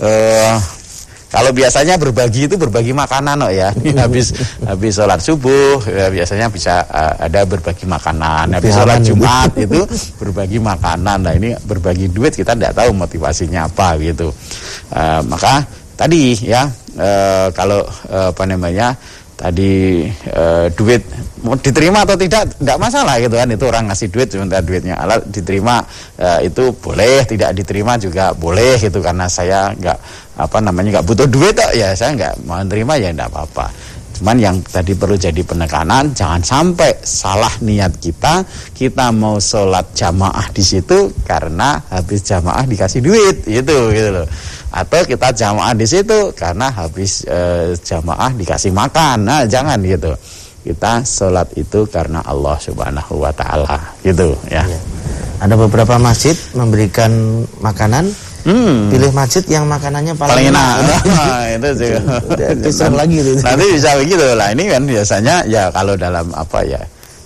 uh, 0.02 0.56
kalau 1.32 1.56
biasanya 1.56 1.96
berbagi 1.96 2.52
itu 2.52 2.60
berbagi 2.60 2.92
makanan 2.92 3.48
oh 3.48 3.52
ya. 3.54 3.72
habis 4.04 4.36
habis 4.66 4.98
sholat 5.00 5.22
subuh 5.24 5.80
ya, 5.88 6.12
biasanya 6.12 6.52
bisa 6.52 6.82
uh, 6.90 7.16
ada 7.22 7.48
berbagi 7.48 7.88
makanan. 7.88 8.58
Habis 8.58 8.74
sholat 8.74 9.00
Jumat 9.06 9.54
itu 9.62 9.86
berbagi 10.26 10.58
makanan. 10.58 11.18
Nah 11.24 11.34
ini 11.38 11.54
berbagi 11.70 12.10
duit 12.10 12.36
kita 12.36 12.58
tidak 12.58 12.76
tahu 12.76 12.98
motivasinya 12.98 13.70
apa 13.70 13.96
gitu. 14.02 14.34
Uh, 14.90 15.24
maka 15.30 15.64
tadi 15.96 16.36
ya 16.42 16.68
uh, 17.00 17.48
kalau 17.56 17.86
uh, 18.12 18.36
apa 18.36 18.44
namanya 18.44 18.98
tadi 19.42 20.06
e, 20.12 20.44
duit 20.78 21.02
mau 21.42 21.58
diterima 21.58 22.06
atau 22.06 22.14
tidak 22.14 22.54
tidak 22.54 22.78
masalah 22.78 23.18
gitu 23.18 23.34
kan. 23.34 23.50
Itu 23.50 23.66
orang 23.66 23.90
ngasih 23.90 24.08
duit 24.14 24.30
sementara 24.30 24.62
duitnya 24.62 24.96
alat 25.02 25.26
diterima 25.34 25.82
e, 26.22 26.46
itu 26.46 26.70
boleh 26.78 27.26
tidak 27.26 27.58
diterima 27.58 27.98
juga 27.98 28.38
boleh 28.38 28.78
gitu. 28.78 29.02
Karena 29.02 29.26
saya 29.26 29.74
nggak 29.74 29.98
apa 30.38 30.58
namanya 30.62 31.02
nggak 31.02 31.06
butuh 31.10 31.26
duit 31.26 31.58
kok. 31.58 31.74
Ya 31.74 31.98
saya 31.98 32.14
nggak 32.14 32.46
mau 32.46 32.62
terima 32.70 33.02
ya 33.02 33.10
tidak 33.10 33.34
apa-apa 33.34 33.91
cuman 34.22 34.38
yang 34.38 34.56
tadi 34.62 34.94
perlu 34.94 35.18
jadi 35.18 35.42
penekanan 35.42 36.14
jangan 36.14 36.46
sampai 36.46 36.94
salah 37.02 37.50
niat 37.66 37.98
kita 37.98 38.46
kita 38.78 39.10
mau 39.10 39.42
sholat 39.42 39.90
jamaah 39.98 40.46
di 40.54 40.62
situ 40.62 41.10
karena 41.26 41.82
habis 41.90 42.22
jamaah 42.22 42.62
dikasih 42.70 43.02
duit 43.02 43.42
gitu 43.50 43.90
gitu 43.90 44.22
loh 44.22 44.30
atau 44.72 45.04
kita 45.04 45.36
jamaah 45.36 45.76
di 45.76 45.84
situ 45.84 46.32
karena 46.32 46.72
habis 46.72 47.28
e, 47.28 47.72
jamaah 47.76 48.32
dikasih 48.32 48.72
makan. 48.72 49.28
Nah, 49.28 49.44
jangan 49.44 49.84
gitu. 49.84 50.16
Kita 50.64 51.04
sholat 51.04 51.52
itu 51.60 51.84
karena 51.92 52.24
Allah 52.24 52.56
Subhanahu 52.56 53.20
wa 53.20 53.34
taala 53.36 53.78
gitu 54.00 54.32
ya. 54.48 54.64
ya. 54.64 54.80
Ada 55.42 55.58
beberapa 55.58 55.98
masjid 56.00 56.38
memberikan 56.56 57.44
makanan 57.60 58.14
Hmm. 58.42 58.90
Pilih 58.90 59.12
masjid 59.14 59.44
yang 59.46 59.66
makanannya 59.70 60.14
paling, 60.18 60.34
paling 60.34 60.48
enak. 60.50 60.76
enak. 60.82 61.02
Nah, 61.06 61.46
itu 61.58 61.70
juga. 61.78 62.90
lagi 63.02 63.18
itu. 63.22 63.32
Nanti 63.46 63.66
bisa 63.78 63.90
begitu 63.98 64.26
lah. 64.34 64.48
Ini 64.54 64.64
kan 64.70 64.82
biasanya 64.90 65.36
ya 65.46 65.64
kalau 65.70 65.94
dalam 65.94 66.26
apa 66.34 66.60
ya 66.66 66.82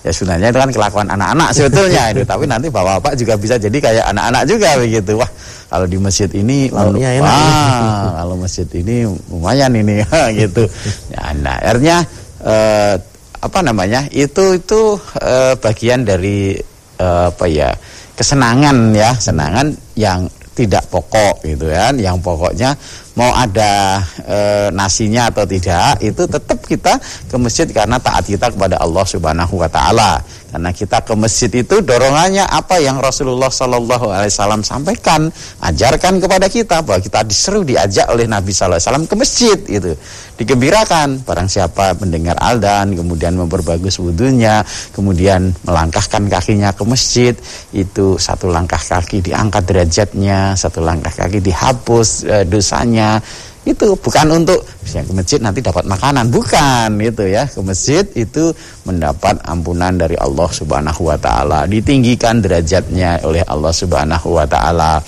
ya 0.05 0.13
sebenarnya 0.13 0.53
itu 0.53 0.59
kan 0.61 0.69
kelakuan 0.69 1.07
anak-anak 1.09 1.49
sebetulnya 1.49 2.01
itu 2.13 2.21
tapi 2.21 2.45
nanti 2.45 2.69
bapak-bapak 2.69 3.17
juga 3.17 3.33
bisa 3.41 3.57
jadi 3.57 3.77
kayak 3.81 4.05
anak-anak 4.13 4.43
juga 4.45 4.69
begitu 4.77 5.17
wah 5.17 5.31
kalau 5.65 5.89
di 5.89 5.97
masjid 5.97 6.29
ini 6.29 6.69
lalunya 6.69 7.09
enak 7.17 7.25
wah, 7.25 8.09
kalau 8.21 8.35
masjid 8.37 8.67
ini 8.77 9.09
lumayan 9.33 9.73
ini 9.73 10.05
gitu 10.45 10.69
ya 11.09 11.33
nah 11.41 11.57
akhirnya 11.57 12.05
eh, 12.45 12.93
apa 13.41 13.59
namanya 13.65 14.05
itu 14.13 14.61
itu 14.61 14.81
eh, 15.25 15.57
bagian 15.57 16.05
dari 16.05 16.53
eh, 17.01 17.25
apa 17.33 17.45
ya 17.49 17.73
kesenangan 18.13 18.93
ya 18.93 19.09
senangan 19.17 19.73
yang 19.97 20.29
tidak 20.55 20.87
pokok 20.87 21.43
gitu 21.43 21.67
kan. 21.69 21.99
Yang 21.99 22.17
pokoknya 22.23 22.73
mau 23.15 23.31
ada 23.31 24.03
e, 24.23 24.37
nasinya 24.75 25.31
atau 25.31 25.47
tidak 25.47 26.03
itu 26.03 26.23
tetap 26.27 26.59
kita 26.67 26.99
ke 27.31 27.35
masjid 27.39 27.67
karena 27.71 27.95
taat 27.97 28.27
kita 28.27 28.51
kepada 28.51 28.75
Allah 28.79 29.05
Subhanahu 29.07 29.55
wa 29.55 29.71
taala 29.71 30.19
karena 30.55 30.71
kita 30.71 31.03
ke 31.03 31.11
masjid 31.19 31.51
itu 31.51 31.83
dorongannya 31.83 32.47
apa 32.47 32.79
yang 32.79 33.03
Rasulullah 33.03 33.51
Shallallahu 33.51 34.07
Alaihi 34.07 34.31
Wasallam 34.31 34.63
sampaikan, 34.63 35.27
ajarkan 35.59 36.23
kepada 36.23 36.47
kita 36.47 36.79
bahwa 36.79 37.03
kita 37.03 37.27
diseru 37.27 37.67
diajak 37.67 38.07
oleh 38.07 38.23
Nabi 38.23 38.55
Sallallahu 38.55 38.79
Alaihi 38.79 38.87
Wasallam 38.87 39.05
ke 39.11 39.15
masjid 39.19 39.59
itu, 39.67 39.91
digembirakan. 40.39 41.27
Barang 41.27 41.51
siapa 41.51 41.99
mendengar 41.99 42.39
aldan, 42.39 42.95
kemudian 42.95 43.35
memperbagus 43.35 43.99
wudhunya, 43.99 44.63
kemudian 44.95 45.51
melangkahkan 45.67 46.23
kakinya 46.31 46.71
ke 46.71 46.87
masjid, 46.87 47.35
itu 47.75 48.15
satu 48.15 48.47
langkah 48.47 48.79
kaki 48.79 49.27
diangkat 49.27 49.67
derajatnya, 49.67 50.55
satu 50.55 50.79
langkah 50.79 51.11
kaki 51.11 51.43
dihapus 51.43 52.23
e, 52.31 52.35
dosanya 52.47 53.04
itu 53.65 53.97
bukan 53.97 54.45
untuk 54.45 54.61
yang 54.93 55.09
ke 55.09 55.13
masjid 55.17 55.39
nanti 55.41 55.59
dapat 55.59 55.89
makanan. 55.89 56.29
Bukan 56.29 57.01
itu 57.01 57.25
ya. 57.25 57.49
Ke 57.49 57.59
masjid 57.65 58.05
itu 58.13 58.53
mendapat 58.85 59.41
ampunan 59.41 59.97
dari 59.97 60.13
Allah 60.21 60.45
Subhanahu 60.45 61.09
wa 61.09 61.17
taala. 61.17 61.65
Ditinggikan 61.65 62.45
derajatnya 62.45 63.25
oleh 63.25 63.41
Allah 63.49 63.73
Subhanahu 63.73 64.37
wa 64.37 64.45
taala 64.45 65.01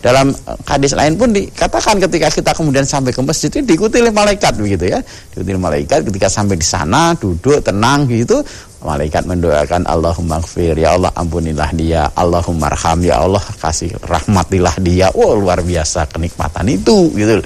dalam 0.00 0.32
eh, 0.32 0.58
hadis 0.64 0.96
lain 0.96 1.20
pun 1.20 1.28
dikatakan 1.30 2.00
ketika 2.00 2.32
kita 2.32 2.50
kemudian 2.56 2.88
sampai 2.88 3.12
ke 3.12 3.20
masjid 3.20 3.52
itu 3.52 3.60
diikuti 3.60 4.00
oleh 4.00 4.12
malaikat 4.12 4.56
begitu 4.56 4.88
ya. 4.88 4.98
Diikuti 5.32 5.48
oleh 5.52 5.62
malaikat 5.62 6.08
ketika 6.08 6.28
sampai 6.32 6.56
di 6.56 6.64
sana 6.64 7.12
duduk 7.16 7.60
tenang 7.60 8.08
gitu. 8.08 8.40
Malaikat 8.80 9.28
mendoakan 9.28 9.84
Allahumma 9.84 10.40
gfir 10.40 10.72
ya 10.72 10.96
Allah 10.96 11.12
ampunilah 11.12 11.70
dia. 11.76 12.08
Allahumma 12.16 12.72
arham 12.72 13.04
ya 13.04 13.20
Allah 13.20 13.44
kasih 13.60 13.92
rahmatilah 14.00 14.80
dia. 14.80 15.12
Wow 15.12 15.36
luar 15.36 15.60
biasa 15.60 16.08
kenikmatan 16.08 16.64
itu 16.72 17.12
gitu. 17.12 17.44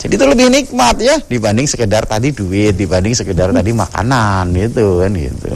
Jadi 0.00 0.16
itu 0.16 0.24
lebih 0.24 0.46
nikmat 0.48 0.96
ya 1.02 1.18
dibanding 1.26 1.66
sekedar 1.68 2.06
tadi 2.08 2.32
duit, 2.32 2.72
dibanding 2.72 3.12
sekedar 3.12 3.52
tadi 3.52 3.74
makanan 3.74 4.48
gitu 4.54 5.02
kan 5.02 5.12
gitu. 5.12 5.50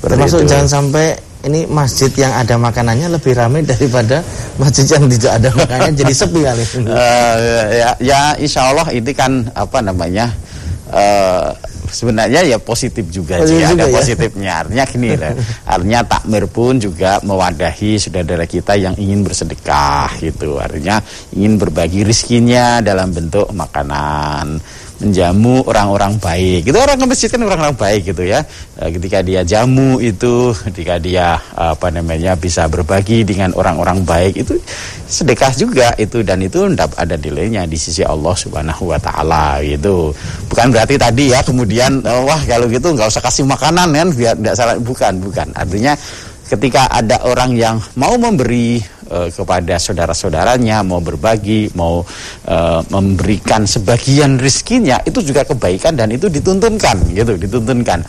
Termasuk 0.00 0.40
itu. 0.42 0.50
jangan 0.50 0.68
sampai 0.68 1.33
ini 1.44 1.68
masjid 1.68 2.10
yang 2.16 2.32
ada 2.32 2.56
makanannya 2.56 3.08
lebih 3.12 3.36
ramai 3.36 3.62
daripada 3.62 4.24
masjid 4.56 4.96
yang 4.96 5.06
tidak 5.12 5.32
ada 5.40 5.48
makanannya 5.52 5.94
jadi 5.96 6.14
sepi 6.14 6.40
kali. 6.40 6.64
Uh, 6.80 7.34
ya, 7.80 7.90
ya 8.00 8.20
insya 8.40 8.72
Allah 8.72 8.88
ini 8.90 9.12
kan 9.12 9.48
apa 9.52 9.78
namanya 9.84 10.32
uh, 10.90 11.52
sebenarnya 11.94 12.42
ya 12.42 12.58
positif 12.58 13.06
juga 13.12 13.38
positif 13.38 13.62
sih 13.62 13.74
ada 13.78 13.86
ya? 13.86 13.94
positifnya 13.94 14.52
artinya 14.66 14.84
gini 14.90 15.08
lah 15.14 15.32
artinya 15.74 16.00
takmir 16.02 16.44
pun 16.50 16.82
juga 16.82 17.22
mewadahi 17.22 18.02
saudara 18.02 18.44
kita 18.50 18.74
yang 18.74 18.98
ingin 18.98 19.22
bersedekah 19.22 20.10
gitu 20.18 20.58
artinya 20.58 20.98
ingin 21.38 21.54
berbagi 21.54 22.02
rizkinya 22.02 22.82
dalam 22.82 23.14
bentuk 23.14 23.46
makanan 23.54 24.58
menjamu 25.02 25.66
orang-orang 25.66 26.14
baik. 26.22 26.70
Itu 26.70 26.78
orang 26.78 26.98
ke 27.00 27.06
masjid 27.10 27.28
kan 27.30 27.42
orang-orang 27.42 27.74
baik 27.74 28.02
gitu 28.14 28.22
ya. 28.22 28.46
Eh, 28.78 28.90
ketika 28.94 29.18
dia 29.26 29.42
jamu 29.42 29.98
itu, 29.98 30.54
ketika 30.70 31.02
dia 31.02 31.38
apa 31.54 31.90
namanya 31.90 32.38
bisa 32.38 32.70
berbagi 32.70 33.26
dengan 33.26 33.50
orang-orang 33.58 34.06
baik 34.06 34.46
itu 34.46 34.54
sedekah 35.04 35.52
juga 35.54 35.88
itu 35.98 36.22
dan 36.22 36.42
itu 36.42 36.66
ada 36.74 37.14
nilainya 37.18 37.66
di 37.66 37.78
sisi 37.78 38.06
Allah 38.06 38.34
Subhanahu 38.34 38.94
wa 38.94 38.98
taala 38.98 39.58
gitu. 39.66 40.14
Bukan 40.46 40.70
berarti 40.70 40.94
tadi 40.94 41.34
ya 41.34 41.42
kemudian 41.42 42.02
oh, 42.06 42.30
wah 42.30 42.40
kalau 42.46 42.70
gitu 42.70 42.94
nggak 42.94 43.10
usah 43.10 43.22
kasih 43.22 43.44
makanan 43.46 43.90
kan 43.90 44.08
biar 44.14 44.34
tidak 44.38 44.54
salah 44.54 44.74
bukan, 44.78 45.12
bukan. 45.18 45.48
Artinya 45.58 45.92
ketika 46.44 46.86
ada 46.92 47.18
orang 47.24 47.56
yang 47.56 47.76
mau 47.98 48.14
memberi 48.14 48.93
uh, 49.10 49.28
kepada 49.32 49.76
saudara-saudaranya, 49.80 50.84
mau 50.86 51.00
berbagi, 51.00 51.72
mau 51.76 52.04
uh, 52.48 52.80
memberikan 52.92 53.64
sebagian 53.64 54.36
rizkinya, 54.40 55.00
itu 55.04 55.20
juga 55.20 55.44
kebaikan 55.44 55.96
dan 55.96 56.12
itu 56.12 56.28
dituntunkan, 56.30 57.12
gitu, 57.12 57.34
dituntunkan. 57.36 58.00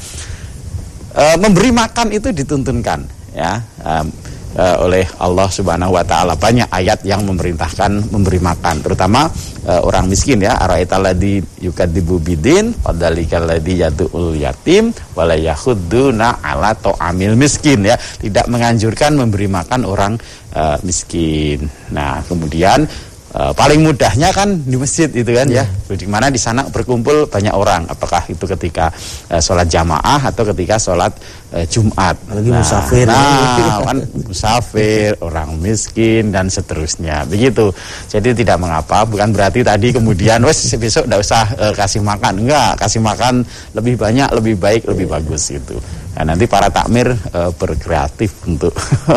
Uh, 1.15 1.37
memberi 1.39 1.71
makan 1.71 2.11
itu 2.11 2.31
dituntunkan, 2.35 3.07
ya. 3.31 3.63
Um, 3.81 4.34
uh, 4.55 4.83
oleh 4.83 5.05
Allah 5.19 5.47
Subhanahu 5.51 5.95
wa 5.95 6.03
taala. 6.03 6.33
Banyak 6.39 6.71
ayat 6.71 7.03
yang 7.03 7.27
memerintahkan 7.27 8.11
memberi 8.11 8.39
makan, 8.39 8.81
terutama 8.81 9.27
uh, 9.67 9.81
orang 9.83 10.09
miskin 10.09 10.41
ya. 10.41 10.57
Ara'aitalladzi 10.57 11.63
yukadzibu 11.63 12.19
bidin 12.23 12.73
fadzalikal 12.79 13.45
ladzi 13.45 13.83
yadul 13.83 14.35
yatim 14.35 14.95
wala 15.13 15.35
yahudduna 15.35 16.41
ala 16.41 16.73
ta'amil 16.73 17.35
miskin 17.35 17.85
ya. 17.85 17.95
Tidak 17.99 18.47
menganjurkan 18.47 19.15
memberi 19.19 19.51
makan 19.51 19.85
orang 19.85 20.13
uh, 20.55 20.79
miskin. 20.81 21.67
Nah, 21.91 22.23
kemudian 22.25 22.87
Uh, 23.35 23.51
paling 23.51 23.83
mudahnya 23.83 24.31
kan 24.31 24.47
di 24.63 24.79
masjid 24.79 25.11
itu 25.11 25.27
kan 25.35 25.43
ya, 25.51 25.67
ya. 25.67 25.95
di 25.99 26.07
mana 26.07 26.31
di 26.31 26.39
sana 26.39 26.71
berkumpul 26.71 27.27
banyak 27.27 27.51
orang 27.51 27.83
apakah 27.91 28.23
itu 28.31 28.47
ketika 28.47 28.87
uh, 29.27 29.43
sholat 29.43 29.67
jamaah 29.67 30.23
atau 30.31 30.47
ketika 30.55 30.79
sholat 30.79 31.11
uh, 31.55 31.65
Jumat 31.65 32.15
lagi 32.27 32.49
nah, 32.51 32.59
musafir 32.59 33.05
nah 33.07 33.79
kan 33.81 33.97
musafir 34.29 35.09
orang 35.23 35.55
miskin 35.63 36.35
dan 36.35 36.51
seterusnya 36.51 37.23
begitu 37.25 37.71
jadi 38.11 38.35
tidak 38.35 38.59
mengapa 38.59 39.07
bukan 39.07 39.31
berarti 39.31 39.63
tadi 39.63 39.95
kemudian 39.95 40.43
wes 40.43 40.59
besok 40.75 41.07
tidak 41.07 41.23
usah 41.23 41.43
uh, 41.55 41.73
kasih 41.73 42.03
makan 42.03 42.43
enggak 42.43 42.75
kasih 42.77 42.99
makan 42.99 43.47
lebih 43.71 43.95
banyak 43.95 44.27
lebih 44.35 44.55
baik 44.59 44.83
lebih 44.85 45.07
bagus 45.07 45.49
gitu 45.49 45.79
Nah, 46.15 46.23
nanti 46.31 46.47
para 46.47 46.71
takmir 46.71 47.11
uh, 47.11 47.51
berkreatif 47.59 48.47
untuk 48.47 48.71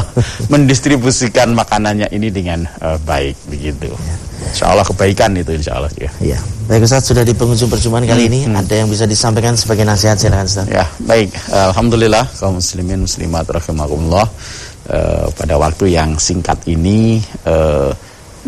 mendistribusikan 0.52 1.54
makanannya 1.54 2.10
ini 2.10 2.26
dengan 2.34 2.66
uh, 2.82 2.98
baik 3.06 3.38
begitu. 3.46 3.86
Ya. 3.86 4.16
Insya 4.50 4.64
Allah 4.74 4.82
kebaikan 4.82 5.30
itu 5.38 5.54
insya 5.54 5.78
Allah 5.78 5.90
ya. 5.94 6.10
ya. 6.18 6.38
Baik 6.66 6.84
Ustaz 6.84 7.06
sudah 7.06 7.22
di 7.22 7.32
penghujung 7.32 7.72
perjumpaan 7.72 8.04
kali 8.04 8.26
hmm, 8.26 8.30
ini 8.34 8.40
hmm. 8.44 8.60
ada 8.60 8.74
yang 8.76 8.88
bisa 8.92 9.06
disampaikan 9.06 9.56
sebagai 9.56 9.86
nasihat 9.86 10.20
silakan 10.20 10.44
Ustaz. 10.44 10.66
Ya 10.68 10.84
baik 11.00 11.32
Alhamdulillah 11.48 12.27
kaum 12.36 12.60
muslimin 12.60 13.04
muslimat 13.04 13.48
rahimakumullah. 13.48 14.28
Uh, 14.88 15.28
pada 15.36 15.60
waktu 15.60 15.92
yang 15.92 16.16
singkat 16.16 16.56
ini 16.64 17.20
uh, 17.44 17.92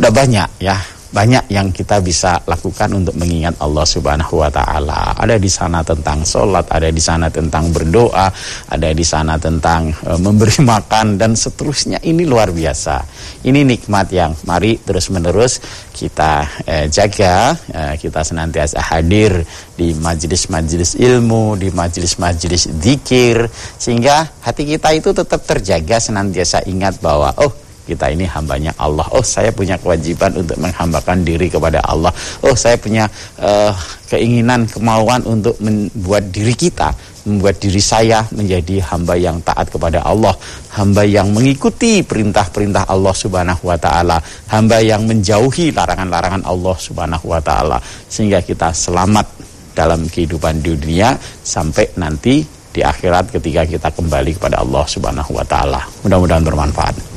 udah 0.01 0.13
banyak 0.13 0.49
ya 0.65 0.81
banyak 1.11 1.51
yang 1.51 1.75
kita 1.75 1.99
bisa 1.99 2.39
lakukan 2.47 2.95
untuk 2.95 3.19
mengingat 3.19 3.59
Allah 3.59 3.83
Subhanahu 3.83 4.47
wa 4.47 4.51
taala. 4.51 5.15
Ada 5.19 5.43
di 5.43 5.51
sana 5.51 5.83
tentang 5.83 6.23
sholat, 6.23 6.71
ada 6.71 6.87
di 6.87 7.03
sana 7.03 7.27
tentang 7.27 7.75
berdoa, 7.75 8.31
ada 8.71 8.89
di 8.95 9.03
sana 9.03 9.35
tentang 9.35 9.91
e, 9.91 10.11
memberi 10.23 10.63
makan 10.73 11.19
dan 11.19 11.35
seterusnya. 11.35 11.99
Ini 11.99 12.23
luar 12.23 12.55
biasa. 12.55 13.03
Ini 13.43 13.67
nikmat 13.67 14.07
yang 14.15 14.39
mari 14.47 14.79
terus-menerus 14.79 15.59
kita 15.91 16.47
e, 16.63 16.75
jaga, 16.87 17.59
e, 17.67 17.83
kita 17.99 18.23
senantiasa 18.23 18.79
hadir 18.79 19.43
di 19.75 19.91
majelis-majelis 19.99 20.95
ilmu, 20.95 21.59
di 21.59 21.75
majelis-majelis 21.75 22.71
zikir 22.79 23.51
sehingga 23.77 24.31
hati 24.47 24.63
kita 24.63 24.95
itu 24.95 25.11
tetap 25.11 25.43
terjaga 25.43 25.99
senantiasa 25.99 26.63
ingat 26.71 27.03
bahwa 27.03 27.35
oh 27.43 27.70
kita 27.91 28.07
ini 28.15 28.23
hambanya 28.31 28.71
Allah. 28.79 29.03
Oh, 29.11 29.27
saya 29.27 29.51
punya 29.51 29.75
kewajiban 29.75 30.31
untuk 30.39 30.55
menghambakan 30.63 31.27
diri 31.27 31.51
kepada 31.51 31.83
Allah. 31.83 32.15
Oh, 32.47 32.55
saya 32.55 32.79
punya 32.79 33.11
uh, 33.43 33.75
keinginan, 34.07 34.71
kemauan 34.71 35.27
untuk 35.27 35.59
membuat 35.59 36.31
diri 36.31 36.55
kita, 36.55 36.95
membuat 37.27 37.59
diri 37.59 37.83
saya 37.83 38.23
menjadi 38.31 38.79
hamba 38.95 39.19
yang 39.19 39.43
taat 39.43 39.67
kepada 39.67 40.07
Allah, 40.07 40.35
hamba 40.79 41.03
yang 41.03 41.35
mengikuti 41.35 42.07
perintah-perintah 42.07 42.87
Allah 42.87 43.15
Subhanahu 43.15 43.67
wa 43.67 43.79
taala, 43.79 44.23
hamba 44.49 44.79
yang 44.79 45.03
menjauhi 45.11 45.75
larangan-larangan 45.75 46.47
Allah 46.47 46.77
Subhanahu 46.79 47.27
wa 47.27 47.43
taala 47.43 47.83
sehingga 48.07 48.39
kita 48.43 48.71
selamat 48.71 49.27
dalam 49.75 50.07
kehidupan 50.07 50.63
dunia 50.63 51.15
sampai 51.43 51.89
nanti 51.99 52.43
di 52.71 52.81
akhirat 52.87 53.35
ketika 53.35 53.67
kita 53.67 53.89
kembali 53.91 54.39
kepada 54.39 54.63
Allah 54.63 54.85
Subhanahu 54.87 55.35
wa 55.35 55.45
taala. 55.47 55.83
Mudah-mudahan 56.07 56.47
bermanfaat. 56.47 57.10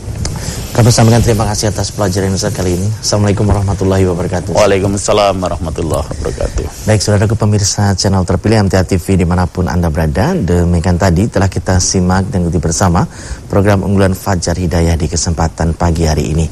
Kami 0.73 0.89
sampaikan 0.89 1.21
terima 1.21 1.45
kasih 1.45 1.69
atas 1.69 1.93
pelajaran 1.93 2.34
Ustaz 2.34 2.49
kali 2.49 2.73
ini. 2.73 2.88
Assalamualaikum 2.99 3.45
warahmatullahi 3.45 4.03
wabarakatuh. 4.09 4.57
Waalaikumsalam 4.57 5.38
warahmatullahi 5.38 6.05
wabarakatuh. 6.09 6.89
Baik, 6.89 6.99
saudara 6.99 7.29
pemirsa 7.29 7.93
channel 7.93 8.25
terpilih 8.25 8.65
MTA 8.65 8.81
TV 8.81 9.21
di 9.21 9.25
mana 9.27 9.45
pun 9.45 9.69
Anda 9.69 9.93
berada. 9.93 10.34
Demikian 10.34 10.97
tadi 10.97 11.29
telah 11.29 11.45
kita 11.45 11.77
simak 11.77 12.27
dan 12.34 12.47
ikuti 12.47 12.57
bersama 12.57 13.05
program 13.47 13.86
unggulan 13.86 14.17
Fajar 14.17 14.57
Hidayah 14.57 14.97
di 14.97 15.05
kesempatan 15.05 15.77
pagi 15.77 16.09
hari 16.09 16.34
ini. 16.34 16.45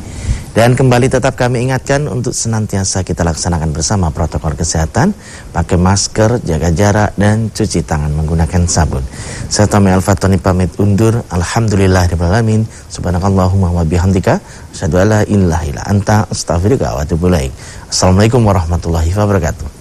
Dan 0.51 0.75
kembali 0.75 1.07
tetap 1.07 1.39
kami 1.39 1.63
ingatkan 1.63 2.11
untuk 2.11 2.35
senantiasa 2.35 3.07
kita 3.07 3.23
laksanakan 3.23 3.71
bersama 3.71 4.11
protokol 4.11 4.51
kesehatan, 4.51 5.15
pakai 5.55 5.79
masker, 5.79 6.43
jaga 6.43 6.75
jarak, 6.75 7.15
dan 7.15 7.47
cuci 7.55 7.87
tangan 7.87 8.11
menggunakan 8.11 8.67
sabun. 8.67 8.99
Saya 9.47 9.71
Tommy 9.71 9.95
Al-Fatoni 9.95 10.35
pamit 10.43 10.75
undur. 10.75 11.23
Alhamdulillah 11.31 12.03
alamin. 12.19 12.67
Subhanakallahumma 12.91 13.71
wa 13.71 13.87
bihamdika. 13.87 14.43
Asyhadu 14.75 14.99
alla 14.99 15.23
ilaha 15.23 15.63
illa 15.71 15.83
anta 15.87 16.27
astaghfiruka 16.27 16.99
wa 16.99 17.07
Assalamualaikum 17.87 18.43
warahmatullahi 18.43 19.11
wabarakatuh. 19.15 19.67